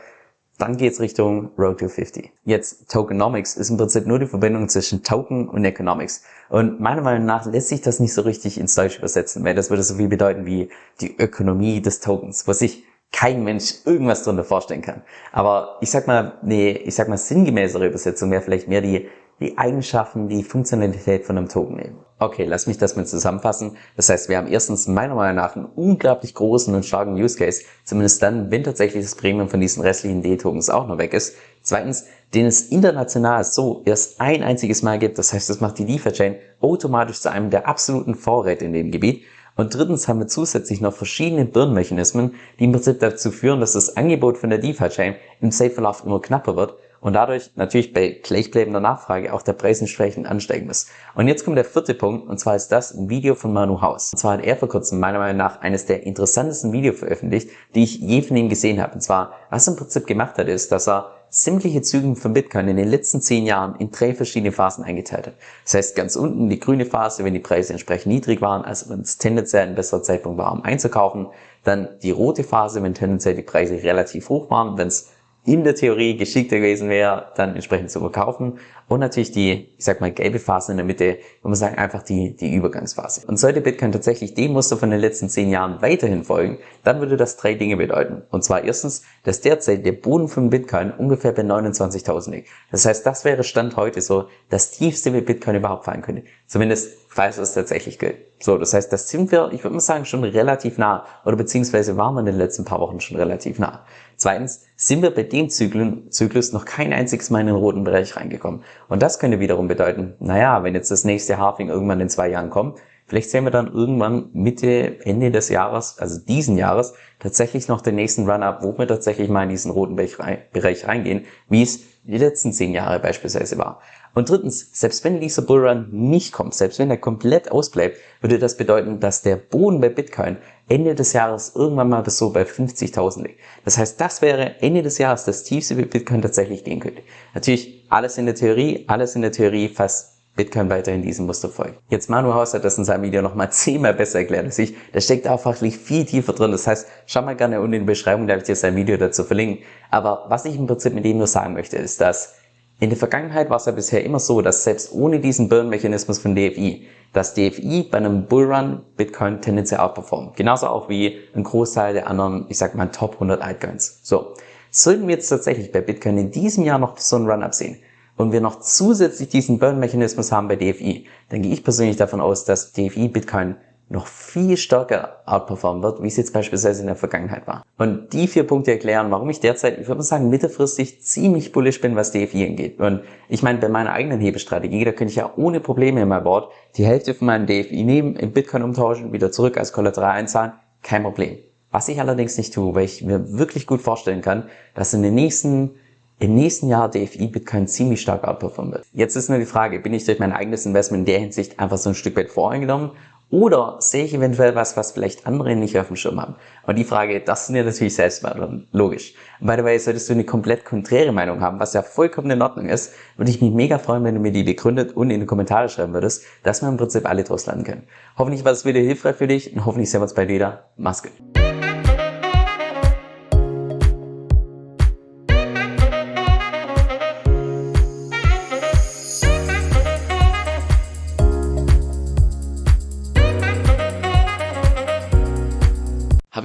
Dann 0.59 0.77
geht's 0.77 0.99
Richtung 0.99 1.49
Road 1.57 1.79
to 1.79 1.87
50. 1.87 2.31
Jetzt 2.45 2.91
Tokenomics 2.91 3.55
ist 3.55 3.69
im 3.69 3.77
Prinzip 3.77 4.05
nur 4.05 4.19
die 4.19 4.27
Verbindung 4.27 4.69
zwischen 4.69 5.01
Token 5.01 5.47
und 5.47 5.65
Economics. 5.65 6.23
Und 6.49 6.79
meiner 6.79 7.01
Meinung 7.01 7.25
nach 7.25 7.45
lässt 7.45 7.69
sich 7.69 7.81
das 7.81 7.99
nicht 7.99 8.13
so 8.13 8.21
richtig 8.21 8.59
ins 8.59 8.75
Deutsch 8.75 8.99
übersetzen, 8.99 9.43
weil 9.43 9.55
das 9.55 9.69
würde 9.69 9.81
so 9.81 9.95
viel 9.95 10.09
bedeuten 10.09 10.45
wie 10.45 10.69
die 11.01 11.15
Ökonomie 11.17 11.81
des 11.81 12.01
Tokens, 12.01 12.47
was 12.47 12.59
sich 12.59 12.83
kein 13.11 13.43
Mensch 13.43 13.75
irgendwas 13.85 14.23
drunter 14.23 14.43
vorstellen 14.43 14.81
kann. 14.81 15.01
Aber 15.31 15.77
ich 15.81 15.89
sag 15.89 16.07
mal, 16.07 16.33
nee, 16.43 16.71
ich 16.71 16.95
sag 16.95 17.07
mal 17.07 17.17
sinngemäßere 17.17 17.87
Übersetzung 17.87 18.29
wäre 18.31 18.41
vielleicht 18.41 18.67
mehr 18.67 18.81
die 18.81 19.07
die 19.39 19.57
Eigenschaften, 19.57 20.27
die 20.27 20.43
Funktionalität 20.43 21.25
von 21.25 21.37
einem 21.37 21.49
Token 21.49 21.75
nehmen. 21.75 21.97
Okay, 22.19 22.45
lass 22.45 22.67
mich 22.67 22.77
das 22.77 22.95
mal 22.95 23.05
zusammenfassen. 23.05 23.75
Das 23.97 24.07
heißt, 24.07 24.29
wir 24.29 24.37
haben 24.37 24.47
erstens 24.47 24.87
meiner 24.87 25.15
Meinung 25.15 25.35
nach 25.35 25.55
einen 25.55 25.65
unglaublich 25.65 26.33
großen 26.33 26.73
und 26.73 26.85
starken 26.85 27.15
Use 27.15 27.37
Case, 27.37 27.63
zumindest 27.83 28.21
dann, 28.21 28.49
wenn 28.49 28.63
tatsächlich 28.63 29.03
das 29.03 29.15
Premium 29.15 29.49
von 29.49 29.59
diesen 29.59 29.83
restlichen 29.83 30.21
D-Tokens 30.21 30.69
auch 30.69 30.87
noch 30.87 30.97
weg 30.97 31.13
ist. 31.13 31.35
Zweitens, 31.61 32.05
den 32.33 32.45
es 32.45 32.61
international 32.69 33.43
so 33.43 33.81
erst 33.85 34.21
ein 34.21 34.43
einziges 34.43 34.83
Mal 34.83 34.99
gibt. 34.99 35.17
Das 35.17 35.33
heißt, 35.33 35.49
das 35.49 35.59
macht 35.59 35.77
die 35.79 35.85
Lieferchain 35.85 36.35
automatisch 36.61 37.19
zu 37.19 37.29
einem 37.29 37.49
der 37.49 37.67
absoluten 37.67 38.15
Vorräte 38.15 38.65
in 38.65 38.73
dem 38.73 38.91
Gebiet. 38.91 39.23
Und 39.55 39.75
drittens 39.75 40.07
haben 40.07 40.19
wir 40.19 40.27
zusätzlich 40.27 40.81
noch 40.81 40.93
verschiedene 40.93 41.45
Birnmechanismen, 41.45 42.35
die 42.59 42.63
im 42.63 42.71
Prinzip 42.71 42.99
dazu 42.99 43.31
führen, 43.31 43.59
dass 43.59 43.73
das 43.73 43.97
Angebot 43.97 44.37
von 44.37 44.49
der 44.49 44.59
DeFi-Chain 44.59 45.15
im 45.41 45.51
Safe-Verlauf 45.51 46.05
immer 46.05 46.21
knapper 46.21 46.55
wird 46.55 46.75
und 47.03 47.13
dadurch 47.13 47.51
natürlich 47.55 47.93
bei 47.93 48.17
gleichbleibender 48.23 48.79
Nachfrage 48.79 49.33
auch 49.33 49.41
der 49.41 49.53
Preis 49.53 49.81
entsprechend 49.81 50.25
ansteigen 50.25 50.67
muss. 50.67 50.87
Und 51.15 51.27
jetzt 51.27 51.43
kommt 51.43 51.57
der 51.57 51.65
vierte 51.65 51.93
Punkt 51.93 52.29
und 52.29 52.39
zwar 52.39 52.55
ist 52.55 52.69
das 52.69 52.93
ein 52.93 53.09
Video 53.09 53.35
von 53.35 53.51
Manu 53.51 53.81
Haus. 53.81 54.13
Und 54.13 54.19
zwar 54.19 54.33
hat 54.37 54.45
er 54.45 54.55
vor 54.55 54.69
kurzem 54.69 55.01
meiner 55.01 55.19
Meinung 55.19 55.37
nach 55.37 55.59
eines 55.59 55.85
der 55.85 56.03
interessantesten 56.03 56.71
Videos 56.71 56.99
veröffentlicht, 56.99 57.49
die 57.75 57.83
ich 57.83 57.99
je 57.99 58.21
von 58.21 58.37
ihm 58.37 58.47
gesehen 58.47 58.81
habe. 58.81 58.93
Und 58.93 59.01
zwar, 59.01 59.33
was 59.49 59.67
er 59.67 59.73
im 59.73 59.79
Prinzip 59.79 60.07
gemacht 60.07 60.37
hat, 60.37 60.47
ist, 60.47 60.71
dass 60.71 60.87
er 60.87 61.11
sämtliche 61.27 61.81
Züge 61.81 62.15
von 62.15 62.31
Bitcoin 62.31 62.69
in 62.69 62.77
den 62.77 62.87
letzten 62.87 63.19
zehn 63.19 63.45
Jahren 63.45 63.75
in 63.79 63.91
drei 63.91 64.13
verschiedene 64.13 64.53
Phasen 64.53 64.85
eingeteilt 64.85 65.27
hat. 65.27 65.33
Das 65.65 65.73
heißt, 65.73 65.95
ganz 65.97 66.15
unten 66.15 66.47
die 66.47 66.59
grüne 66.59 66.85
Phase, 66.85 67.25
wenn 67.25 67.33
die 67.33 67.39
Preise 67.39 67.73
entsprechend 67.73 68.13
niedrig 68.13 68.39
waren, 68.39 68.63
also 68.63 68.89
wenn 68.89 69.01
es 69.01 69.17
tendenziell 69.17 69.67
ein 69.67 69.75
besserer 69.75 70.03
Zeitpunkt 70.03 70.37
war, 70.37 70.53
um 70.53 70.63
einzukaufen. 70.63 71.27
Dann 71.65 71.89
die 72.01 72.11
rote 72.11 72.45
Phase, 72.45 72.81
wenn 72.81 72.93
tendenziell 72.93 73.35
die 73.35 73.41
Preise 73.41 73.81
relativ 73.83 74.29
hoch 74.29 74.49
waren, 74.49 74.77
wenn 74.77 74.87
es 74.87 75.09
in 75.45 75.63
der 75.63 75.75
Theorie 75.75 76.15
geschickter 76.15 76.57
gewesen 76.57 76.89
wäre, 76.89 77.31
dann 77.35 77.55
entsprechend 77.55 77.91
zu 77.91 77.99
verkaufen. 77.99 78.59
Und 78.87 78.99
natürlich 78.99 79.31
die, 79.31 79.69
ich 79.77 79.83
sag 79.83 79.99
mal, 79.99 80.11
gelbe 80.11 80.39
Phase 80.39 80.71
in 80.71 80.77
der 80.77 80.85
Mitte, 80.85 81.17
wo 81.41 81.49
man 81.49 81.55
sagen, 81.55 81.77
einfach 81.77 82.03
die, 82.03 82.35
die 82.35 82.53
Übergangsphase. 82.53 83.25
Und 83.27 83.37
sollte 83.37 83.59
Bitcoin 83.59 83.91
tatsächlich 83.91 84.35
dem 84.35 84.53
Muster 84.53 84.77
von 84.77 84.89
den 84.89 84.99
letzten 84.99 85.29
zehn 85.29 85.49
Jahren 85.49 85.81
weiterhin 85.81 86.23
folgen, 86.23 86.59
dann 86.83 86.99
würde 86.99 87.17
das 87.17 87.35
drei 87.35 87.55
Dinge 87.55 87.75
bedeuten. 87.75 88.21
Und 88.29 88.43
zwar 88.43 88.63
erstens, 88.63 89.03
dass 89.23 89.41
derzeit 89.41 89.85
der 89.85 89.93
Boden 89.93 90.27
von 90.27 90.49
Bitcoin 90.49 90.91
ungefähr 90.91 91.31
bei 91.31 91.41
29.000 91.41 92.31
liegt. 92.31 92.49
Das 92.71 92.85
heißt, 92.85 93.05
das 93.05 93.25
wäre 93.25 93.43
Stand 93.43 93.75
heute 93.75 94.01
so 94.01 94.27
das 94.49 94.71
tiefste, 94.71 95.13
wie 95.13 95.21
Bitcoin 95.21 95.57
überhaupt 95.57 95.85
fallen 95.85 96.01
könnte. 96.01 96.23
Zumindest, 96.53 96.99
falls 97.07 97.39
es 97.39 97.55
tatsächlich 97.55 97.97
gilt. 97.97 98.17
So, 98.39 98.59
das 98.59 98.75
heißt, 98.75 98.93
das 98.93 99.09
sind 99.09 99.31
wir, 99.31 99.49
ich 99.53 99.63
würde 99.63 99.73
mal 99.73 99.79
sagen, 99.79 100.05
schon 100.05 100.23
relativ 100.23 100.77
nah. 100.77 101.03
Oder 101.25 101.35
beziehungsweise 101.35 101.97
waren 101.97 102.13
wir 102.13 102.19
in 102.19 102.27
den 102.27 102.37
letzten 102.37 102.63
paar 102.63 102.79
Wochen 102.79 102.99
schon 102.99 103.17
relativ 103.17 103.57
nah. 103.57 103.83
Zweitens 104.17 104.63
sind 104.75 105.01
wir 105.01 105.09
bei 105.09 105.23
dem 105.23 105.49
Zyklus 105.49 106.53
noch 106.53 106.65
kein 106.65 106.93
einziges 106.93 107.31
Mal 107.31 107.39
in 107.39 107.47
den 107.47 107.55
roten 107.55 107.83
Bereich 107.83 108.15
reingekommen. 108.17 108.61
Und 108.87 109.01
das 109.01 109.17
könnte 109.17 109.39
wiederum 109.39 109.67
bedeuten, 109.67 110.13
naja, 110.19 110.63
wenn 110.63 110.75
jetzt 110.75 110.91
das 110.91 111.05
nächste 111.05 111.39
Halving 111.39 111.69
irgendwann 111.69 112.01
in 112.01 112.09
zwei 112.09 112.29
Jahren 112.29 112.51
kommt, 112.51 112.77
vielleicht 113.07 113.31
sehen 113.31 113.45
wir 113.45 113.51
dann 113.51 113.73
irgendwann 113.73 114.29
Mitte, 114.33 115.03
Ende 115.07 115.31
des 115.31 115.49
Jahres, 115.49 115.97
also 115.97 116.19
diesen 116.19 116.59
Jahres, 116.59 116.93
tatsächlich 117.17 117.67
noch 117.67 117.81
den 117.81 117.95
nächsten 117.95 118.29
Run-Up, 118.29 118.61
wo 118.61 118.77
wir 118.77 118.87
tatsächlich 118.87 119.27
mal 119.27 119.41
in 119.41 119.49
diesen 119.49 119.71
roten 119.71 119.95
Bereich 119.95 120.87
reingehen, 120.87 121.25
wie 121.49 121.63
es 121.63 121.79
die 122.03 122.17
letzten 122.19 122.53
zehn 122.53 122.73
Jahre 122.73 122.99
beispielsweise 122.99 123.57
war. 123.57 123.81
Und 124.13 124.29
drittens, 124.29 124.69
selbst 124.73 125.03
wenn 125.03 125.19
dieser 125.19 125.41
Bullrun 125.41 125.87
nicht 125.91 126.33
kommt, 126.33 126.53
selbst 126.53 126.77
wenn 126.79 126.91
er 126.91 126.97
komplett 126.97 127.51
ausbleibt, 127.51 127.97
würde 128.21 128.37
das 128.37 128.57
bedeuten, 128.57 128.99
dass 128.99 129.23
der 129.23 129.37
Boden 129.37 129.81
bei 129.81 129.89
Bitcoin 129.89 130.37
Ende 130.69 130.95
des 130.95 131.13
Jahres 131.13 131.53
irgendwann 131.55 131.89
mal 131.89 132.01
bis 132.01 132.17
so 132.17 132.31
bei 132.31 132.43
50.000 132.43 133.23
liegt. 133.23 133.39
Das 133.65 133.77
heißt, 133.77 133.99
das 133.99 134.21
wäre 134.21 134.61
Ende 134.61 134.83
des 134.83 134.97
Jahres 134.97 135.25
das 135.25 135.43
tiefste, 135.43 135.77
wie 135.77 135.85
Bitcoin 135.85 136.21
tatsächlich 136.21 136.63
gehen 136.63 136.79
könnte. 136.79 137.01
Natürlich 137.33 137.85
alles 137.89 138.17
in 138.17 138.25
der 138.25 138.35
Theorie, 138.35 138.85
alles 138.87 139.15
in 139.15 139.23
der 139.23 139.31
Theorie, 139.31 139.67
fast 139.67 140.13
Bitcoin 140.35 140.69
weiterhin 140.69 141.03
diesem 141.03 141.27
Muster 141.27 141.47
folgt. 141.47 141.79
Jetzt 141.89 142.09
Manu 142.09 142.33
Haus 142.33 142.55
hat 142.55 142.65
das 142.65 142.77
in 142.79 142.85
seinem 142.85 143.03
Video 143.03 143.21
nochmal 143.21 143.51
zehnmal 143.51 143.93
besser 143.93 144.19
erklärt 144.19 144.45
als 144.45 144.57
ich. 144.57 144.73
Da 144.91 144.99
steckt 144.99 145.27
auch 145.27 145.39
fachlich 145.39 145.77
viel 145.77 146.05
tiefer 146.05 146.33
drin. 146.33 146.51
Das 146.51 146.65
heißt, 146.65 146.87
schau 147.05 147.21
mal 147.21 147.35
gerne 147.35 147.61
unten 147.61 147.73
in 147.73 147.81
die 147.81 147.85
Beschreibung, 147.85 148.25
da 148.25 148.33
habe 148.33 148.41
ich 148.41 148.47
dir 148.47 148.55
sein 148.55 148.75
Video 148.75 148.97
dazu 148.97 149.23
verlinken. 149.23 149.63
Aber 149.91 150.25
was 150.29 150.45
ich 150.45 150.55
im 150.55 150.65
Prinzip 150.65 150.93
mit 150.93 151.05
ihm 151.05 151.17
nur 151.19 151.27
sagen 151.27 151.53
möchte, 151.53 151.77
ist, 151.77 152.01
dass 152.01 152.33
in 152.79 152.89
der 152.89 152.97
Vergangenheit 152.97 153.49
war 153.49 153.57
es 153.57 153.65
ja 153.65 153.71
bisher 153.71 154.03
immer 154.03 154.19
so, 154.19 154.41
dass 154.41 154.63
selbst 154.63 154.91
ohne 154.93 155.19
diesen 155.19 155.47
Burn-Mechanismus 155.47 156.19
von 156.19 156.35
DFI, 156.35 156.87
dass 157.13 157.33
DFI 157.33 157.87
bei 157.89 157.99
einem 157.99 158.25
Bullrun 158.25 158.81
Bitcoin 158.97 159.41
tendenziell 159.41 159.79
outperformt. 159.79 160.35
Genauso 160.35 160.67
auch 160.67 160.89
wie 160.89 161.19
ein 161.35 161.43
Großteil 161.43 161.93
der 161.93 162.07
anderen, 162.07 162.45
ich 162.49 162.57
sag 162.57 162.75
mal, 162.75 162.87
Top 162.87 163.13
100 163.13 163.41
Altcoins. 163.41 163.99
So. 164.03 164.33
Sollten 164.71 165.07
wir 165.07 165.15
jetzt 165.15 165.29
tatsächlich 165.29 165.71
bei 165.71 165.81
Bitcoin 165.81 166.17
in 166.17 166.31
diesem 166.31 166.65
Jahr 166.65 166.79
noch 166.79 166.97
so 166.97 167.15
einen 167.15 167.29
Run-Up 167.29 167.53
sehen 167.53 167.77
und 168.17 168.31
wir 168.31 168.41
noch 168.41 168.59
zusätzlich 168.59 169.29
diesen 169.29 169.59
Burn-Mechanismus 169.59 170.31
haben 170.31 170.47
bei 170.47 170.55
DFI, 170.55 171.05
dann 171.29 171.41
gehe 171.41 171.53
ich 171.53 171.63
persönlich 171.63 171.97
davon 171.97 172.21
aus, 172.21 172.45
dass 172.45 172.73
DFI 172.73 173.07
Bitcoin 173.07 173.55
noch 173.93 174.07
viel 174.07 174.57
stärker 174.57 175.21
outperformen 175.27 175.83
wird, 175.83 176.01
wie 176.01 176.07
es 176.07 176.17
jetzt 176.17 176.33
beispielsweise 176.33 176.81
in 176.81 176.87
der 176.87 176.95
Vergangenheit 176.95 177.45
war. 177.45 177.63
Und 177.77 178.11
die 178.11 178.27
vier 178.27 178.43
Punkte 178.43 178.71
erklären, 178.71 179.11
warum 179.11 179.29
ich 179.29 179.39
derzeit, 179.39 179.79
ich 179.79 179.87
würde 179.87 179.99
mal 179.99 180.03
sagen, 180.03 180.29
mittelfristig 180.29 181.03
ziemlich 181.03 181.51
bullish 181.51 181.79
bin, 181.79 181.95
was 181.95 182.11
DFI 182.11 182.47
angeht. 182.47 182.79
Und 182.79 183.01
ich 183.29 183.43
meine, 183.43 183.59
bei 183.59 183.69
meiner 183.69 183.93
eigenen 183.93 184.19
Hebestrategie, 184.19 184.83
da 184.83 184.91
könnte 184.91 185.11
ich 185.11 185.17
ja 185.17 185.31
ohne 185.37 185.59
Probleme 185.59 186.01
in 186.01 186.07
mein 186.07 186.23
Board 186.23 186.51
die 186.75 186.85
Hälfte 186.85 187.13
von 187.13 187.27
meinem 187.27 187.45
DFI 187.45 187.83
nehmen, 187.83 188.15
in 188.15 188.31
Bitcoin 188.31 188.63
umtauschen, 188.63 189.13
wieder 189.13 189.31
zurück 189.31 189.57
als 189.57 189.71
Kollateral 189.71 190.11
einzahlen, 190.11 190.53
kein 190.81 191.03
Problem. 191.03 191.37
Was 191.69 191.87
ich 191.87 191.99
allerdings 191.99 192.37
nicht 192.37 192.53
tue, 192.53 192.73
weil 192.73 192.85
ich 192.85 193.03
mir 193.03 193.37
wirklich 193.37 193.67
gut 193.67 193.81
vorstellen 193.81 194.21
kann, 194.21 194.49
dass 194.73 194.93
in 194.95 195.03
den 195.03 195.13
nächsten 195.13 195.75
im 196.19 196.35
nächsten 196.35 196.69
Jahr 196.69 196.89
DFI 196.89 197.27
Bitcoin 197.27 197.67
ziemlich 197.67 197.99
stark 197.99 198.23
outperformen 198.23 198.73
wird. 198.73 198.85
Jetzt 198.93 199.15
ist 199.15 199.29
nur 199.29 199.39
die 199.39 199.45
Frage, 199.45 199.79
bin 199.79 199.93
ich 199.93 200.05
durch 200.05 200.19
mein 200.19 200.31
eigenes 200.31 200.65
Investment 200.65 201.01
in 201.01 201.05
der 201.05 201.19
Hinsicht 201.19 201.59
einfach 201.59 201.77
so 201.77 201.89
ein 201.89 201.95
Stück 201.95 202.15
weit 202.15 202.29
voreingenommen 202.29 202.91
oder 203.33 203.77
sehe 203.79 204.05
ich 204.05 204.13
eventuell 204.13 204.53
was, 204.53 204.77
was 204.77 204.91
vielleicht 204.91 205.25
andere 205.25 205.55
nicht 205.55 205.75
auf 205.79 205.87
dem 205.87 205.95
Schirm 205.95 206.21
haben? 206.21 206.35
Und 206.67 206.77
die 206.77 206.83
Frage, 206.83 207.19
das 207.19 207.47
sind 207.47 207.55
ja 207.55 207.63
natürlich 207.63 207.95
selbst 207.95 208.21
beantworten. 208.21 208.67
Logisch. 208.71 209.15
By 209.39 209.55
the 209.57 209.63
way, 209.63 209.79
solltest 209.79 210.07
du 210.07 210.13
eine 210.13 210.23
komplett 210.23 210.65
konträre 210.65 211.11
Meinung 211.11 211.41
haben, 211.41 211.59
was 211.59 211.73
ja 211.73 211.81
vollkommen 211.81 212.29
in 212.29 212.43
Ordnung 212.43 212.69
ist, 212.69 212.93
würde 213.17 213.31
ich 213.31 213.41
mich 213.41 213.51
mega 213.51 213.79
freuen, 213.79 214.03
wenn 214.03 214.13
du 214.13 214.21
mir 214.21 214.31
die 214.31 214.43
begründet 214.43 214.95
und 214.95 215.09
in 215.09 215.19
die 215.19 215.25
Kommentare 215.25 215.67
schreiben 215.67 215.95
würdest, 215.95 216.23
dass 216.43 216.61
wir 216.61 216.69
im 216.69 216.77
Prinzip 216.77 217.09
alle 217.09 217.23
draus 217.23 217.47
landen 217.47 217.63
können. 217.63 217.87
Hoffentlich 218.19 218.45
war 218.45 218.51
das 218.51 218.65
Video 218.65 218.83
hilfreich 218.83 219.15
für 219.15 219.27
dich 219.27 219.51
und 219.51 219.65
hoffentlich 219.65 219.89
sehen 219.89 220.01
wir 220.01 220.03
uns 220.03 220.13
bald 220.13 220.29
wieder. 220.29 220.69
Mach's 220.77 221.01
gut. 221.01 221.42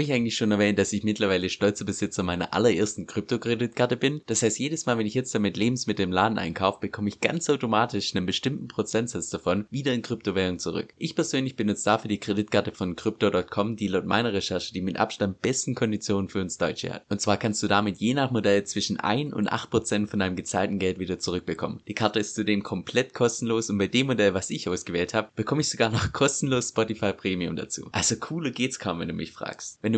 Ich 0.08 0.14
eigentlich 0.14 0.36
schon 0.36 0.50
erwähnt, 0.50 0.78
dass 0.78 0.92
ich 0.92 1.04
mittlerweile 1.04 1.48
stolzer 1.48 1.84
Besitzer 1.84 2.22
meiner 2.22 2.54
allerersten 2.54 3.06
Kryptokreditkarte 3.06 3.96
bin? 3.96 4.22
Das 4.26 4.42
heißt, 4.42 4.58
jedes 4.58 4.86
Mal, 4.86 4.98
wenn 4.98 5.06
ich 5.06 5.14
jetzt 5.14 5.34
damit 5.34 5.56
Lebensmittel 5.56 6.04
im 6.04 6.12
Laden 6.12 6.38
einkaufe, 6.38 6.80
bekomme 6.80 7.08
ich 7.08 7.20
ganz 7.20 7.48
automatisch 7.50 8.14
einen 8.14 8.26
bestimmten 8.26 8.68
Prozentsatz 8.68 9.30
davon 9.30 9.66
wieder 9.70 9.92
in 9.92 10.02
Kryptowährung 10.02 10.58
zurück. 10.58 10.94
Ich 10.98 11.14
persönlich 11.14 11.56
benutze 11.56 11.84
dafür 11.84 12.08
die 12.08 12.18
Kreditkarte 12.18 12.72
von 12.72 12.96
Crypto.com, 12.96 13.76
die 13.76 13.88
laut 13.88 14.06
meiner 14.06 14.32
Recherche 14.32 14.72
die 14.72 14.80
mit 14.80 14.96
Abstand 14.96 15.42
besten 15.42 15.74
Konditionen 15.74 16.28
für 16.28 16.40
uns 16.40 16.58
Deutsche 16.58 16.92
hat. 16.92 17.04
Und 17.08 17.20
zwar 17.20 17.36
kannst 17.36 17.62
du 17.62 17.68
damit 17.68 17.98
je 17.98 18.14
nach 18.14 18.30
Modell 18.30 18.64
zwischen 18.64 18.98
1 18.98 19.32
und 19.34 19.52
8% 19.52 20.06
von 20.06 20.18
deinem 20.18 20.36
gezahlten 20.36 20.78
Geld 20.78 20.98
wieder 20.98 21.18
zurückbekommen. 21.18 21.80
Die 21.88 21.94
Karte 21.94 22.20
ist 22.20 22.34
zudem 22.34 22.62
komplett 22.62 23.14
kostenlos 23.14 23.70
und 23.70 23.78
bei 23.78 23.86
dem 23.86 24.06
Modell, 24.06 24.34
was 24.34 24.50
ich 24.50 24.68
ausgewählt 24.68 25.14
habe, 25.14 25.28
bekomme 25.36 25.60
ich 25.60 25.68
sogar 25.68 25.90
noch 25.90 26.12
kostenlos 26.12 26.70
Spotify 26.70 27.12
Premium 27.12 27.56
dazu. 27.56 27.88
Also 27.92 28.16
cooler 28.16 28.50
geht's 28.50 28.78
kaum, 28.78 29.00
wenn 29.00 29.08
du 29.08 29.14
mich 29.14 29.32
fragst. 29.32 29.78
Wenn 29.82 29.92
du 29.92 29.97